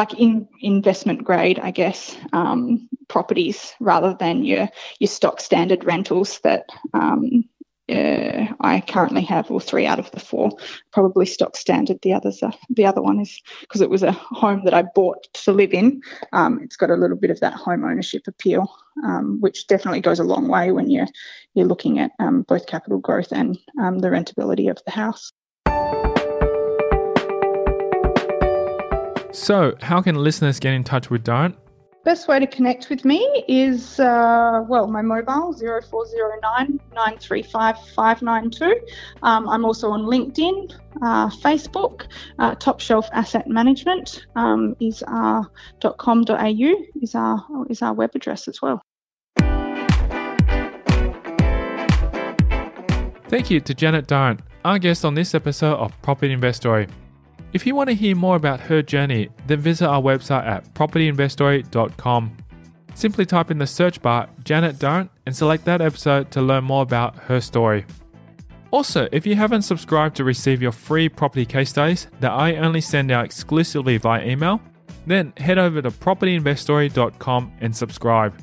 like 0.00 0.14
in 0.14 0.48
investment 0.62 1.22
grade, 1.24 1.58
I 1.58 1.72
guess, 1.72 2.16
um, 2.32 2.88
properties 3.08 3.74
rather 3.80 4.16
than 4.18 4.44
your 4.44 4.70
your 4.98 5.08
stock 5.08 5.42
standard 5.42 5.84
rentals 5.84 6.40
that 6.42 6.70
um, 6.94 7.44
uh, 7.92 8.46
I 8.60 8.82
currently 8.88 9.20
have, 9.24 9.50
or 9.50 9.60
three 9.60 9.84
out 9.84 9.98
of 9.98 10.10
the 10.12 10.20
four, 10.20 10.52
probably 10.90 11.26
stock 11.26 11.54
standard. 11.54 11.98
The 12.00 12.14
others 12.14 12.42
are 12.42 12.54
the 12.70 12.86
other 12.86 13.02
one 13.02 13.20
is 13.20 13.42
because 13.60 13.82
it 13.82 13.90
was 13.90 14.02
a 14.02 14.12
home 14.12 14.62
that 14.64 14.72
I 14.72 14.84
bought 14.94 15.22
to 15.44 15.52
live 15.52 15.74
in. 15.74 16.00
Um, 16.32 16.60
it's 16.62 16.76
got 16.76 16.88
a 16.88 16.96
little 16.96 17.18
bit 17.18 17.30
of 17.30 17.40
that 17.40 17.52
home 17.52 17.84
ownership 17.84 18.22
appeal, 18.26 18.74
um, 19.04 19.38
which 19.40 19.66
definitely 19.66 20.00
goes 20.00 20.18
a 20.18 20.24
long 20.24 20.48
way 20.48 20.72
when 20.72 20.88
you're 20.88 21.08
you're 21.52 21.66
looking 21.66 21.98
at 21.98 22.12
um, 22.18 22.40
both 22.48 22.64
capital 22.64 23.00
growth 23.00 23.32
and 23.32 23.58
um, 23.78 23.98
the 23.98 24.08
rentability 24.08 24.70
of 24.70 24.78
the 24.86 24.92
house. 24.92 25.30
So, 29.32 29.76
how 29.80 30.02
can 30.02 30.16
listeners 30.16 30.58
get 30.58 30.74
in 30.74 30.82
touch 30.82 31.08
with 31.08 31.22
Durrant? 31.22 31.56
Best 32.02 32.28
way 32.28 32.40
to 32.40 32.46
connect 32.46 32.88
with 32.88 33.04
me 33.04 33.44
is, 33.46 34.00
uh, 34.00 34.64
well, 34.66 34.86
my 34.86 35.02
mobile 35.02 35.52
0409 35.52 36.80
935 36.94 37.76
592. 37.94 38.80
Um, 39.22 39.48
I'm 39.48 39.64
also 39.66 39.90
on 39.90 40.02
LinkedIn, 40.02 40.74
uh, 41.02 41.28
Facebook. 41.28 42.06
Uh, 42.38 42.54
Top 42.54 42.80
Shelf 42.80 43.08
Asset 43.12 43.46
Management 43.46 44.26
um, 44.34 44.74
is 44.80 45.02
our 45.04 45.48
.com.au 45.98 46.74
is 47.02 47.14
our 47.14 47.46
is 47.68 47.82
our 47.82 47.92
web 47.92 48.12
address 48.14 48.48
as 48.48 48.60
well. 48.62 48.80
Thank 53.28 53.50
you 53.50 53.60
to 53.60 53.74
Janet 53.74 54.08
Durrant, 54.08 54.40
our 54.64 54.78
guest 54.78 55.04
on 55.04 55.14
this 55.14 55.34
episode 55.34 55.76
of 55.76 55.92
Property 56.02 56.32
Investory. 56.32 56.88
If 57.52 57.66
you 57.66 57.74
want 57.74 57.88
to 57.88 57.94
hear 57.94 58.14
more 58.14 58.36
about 58.36 58.60
her 58.60 58.80
journey, 58.80 59.28
then 59.46 59.60
visit 59.60 59.88
our 59.88 60.00
website 60.00 60.46
at 60.46 60.72
propertyinvestory.com. 60.74 62.36
Simply 62.94 63.26
type 63.26 63.50
in 63.50 63.58
the 63.58 63.66
search 63.66 64.00
bar 64.02 64.28
Janet 64.44 64.78
Durrant 64.78 65.10
and 65.26 65.34
select 65.34 65.64
that 65.64 65.80
episode 65.80 66.30
to 66.32 66.42
learn 66.42 66.64
more 66.64 66.82
about 66.82 67.16
her 67.16 67.40
story. 67.40 67.86
Also, 68.70 69.08
if 69.10 69.26
you 69.26 69.34
haven't 69.34 69.62
subscribed 69.62 70.14
to 70.16 70.24
receive 70.24 70.62
your 70.62 70.70
free 70.70 71.08
property 71.08 71.44
case 71.44 71.70
studies 71.70 72.06
that 72.20 72.30
I 72.30 72.56
only 72.56 72.80
send 72.80 73.10
out 73.10 73.24
exclusively 73.24 73.96
via 73.96 74.24
email, 74.24 74.60
then 75.06 75.32
head 75.38 75.58
over 75.58 75.82
to 75.82 75.90
propertyinvestory.com 75.90 77.52
and 77.60 77.76
subscribe. 77.76 78.40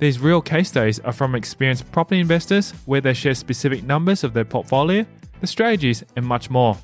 These 0.00 0.18
real 0.18 0.42
case 0.42 0.70
studies 0.70 0.98
are 1.00 1.12
from 1.12 1.36
experienced 1.36 1.90
property 1.92 2.20
investors 2.20 2.72
where 2.86 3.00
they 3.00 3.14
share 3.14 3.34
specific 3.34 3.84
numbers 3.84 4.24
of 4.24 4.32
their 4.32 4.44
portfolio, 4.44 5.06
the 5.40 5.46
strategies, 5.46 6.02
and 6.16 6.26
much 6.26 6.50
more. 6.50 6.76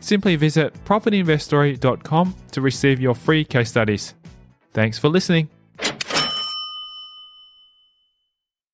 Simply 0.00 0.36
visit 0.36 0.72
propertyinvestory.com 0.84 2.34
to 2.52 2.60
receive 2.60 3.00
your 3.00 3.14
free 3.14 3.44
case 3.44 3.70
studies. 3.70 4.14
Thanks 4.72 4.98
for 4.98 5.08
listening. 5.08 5.48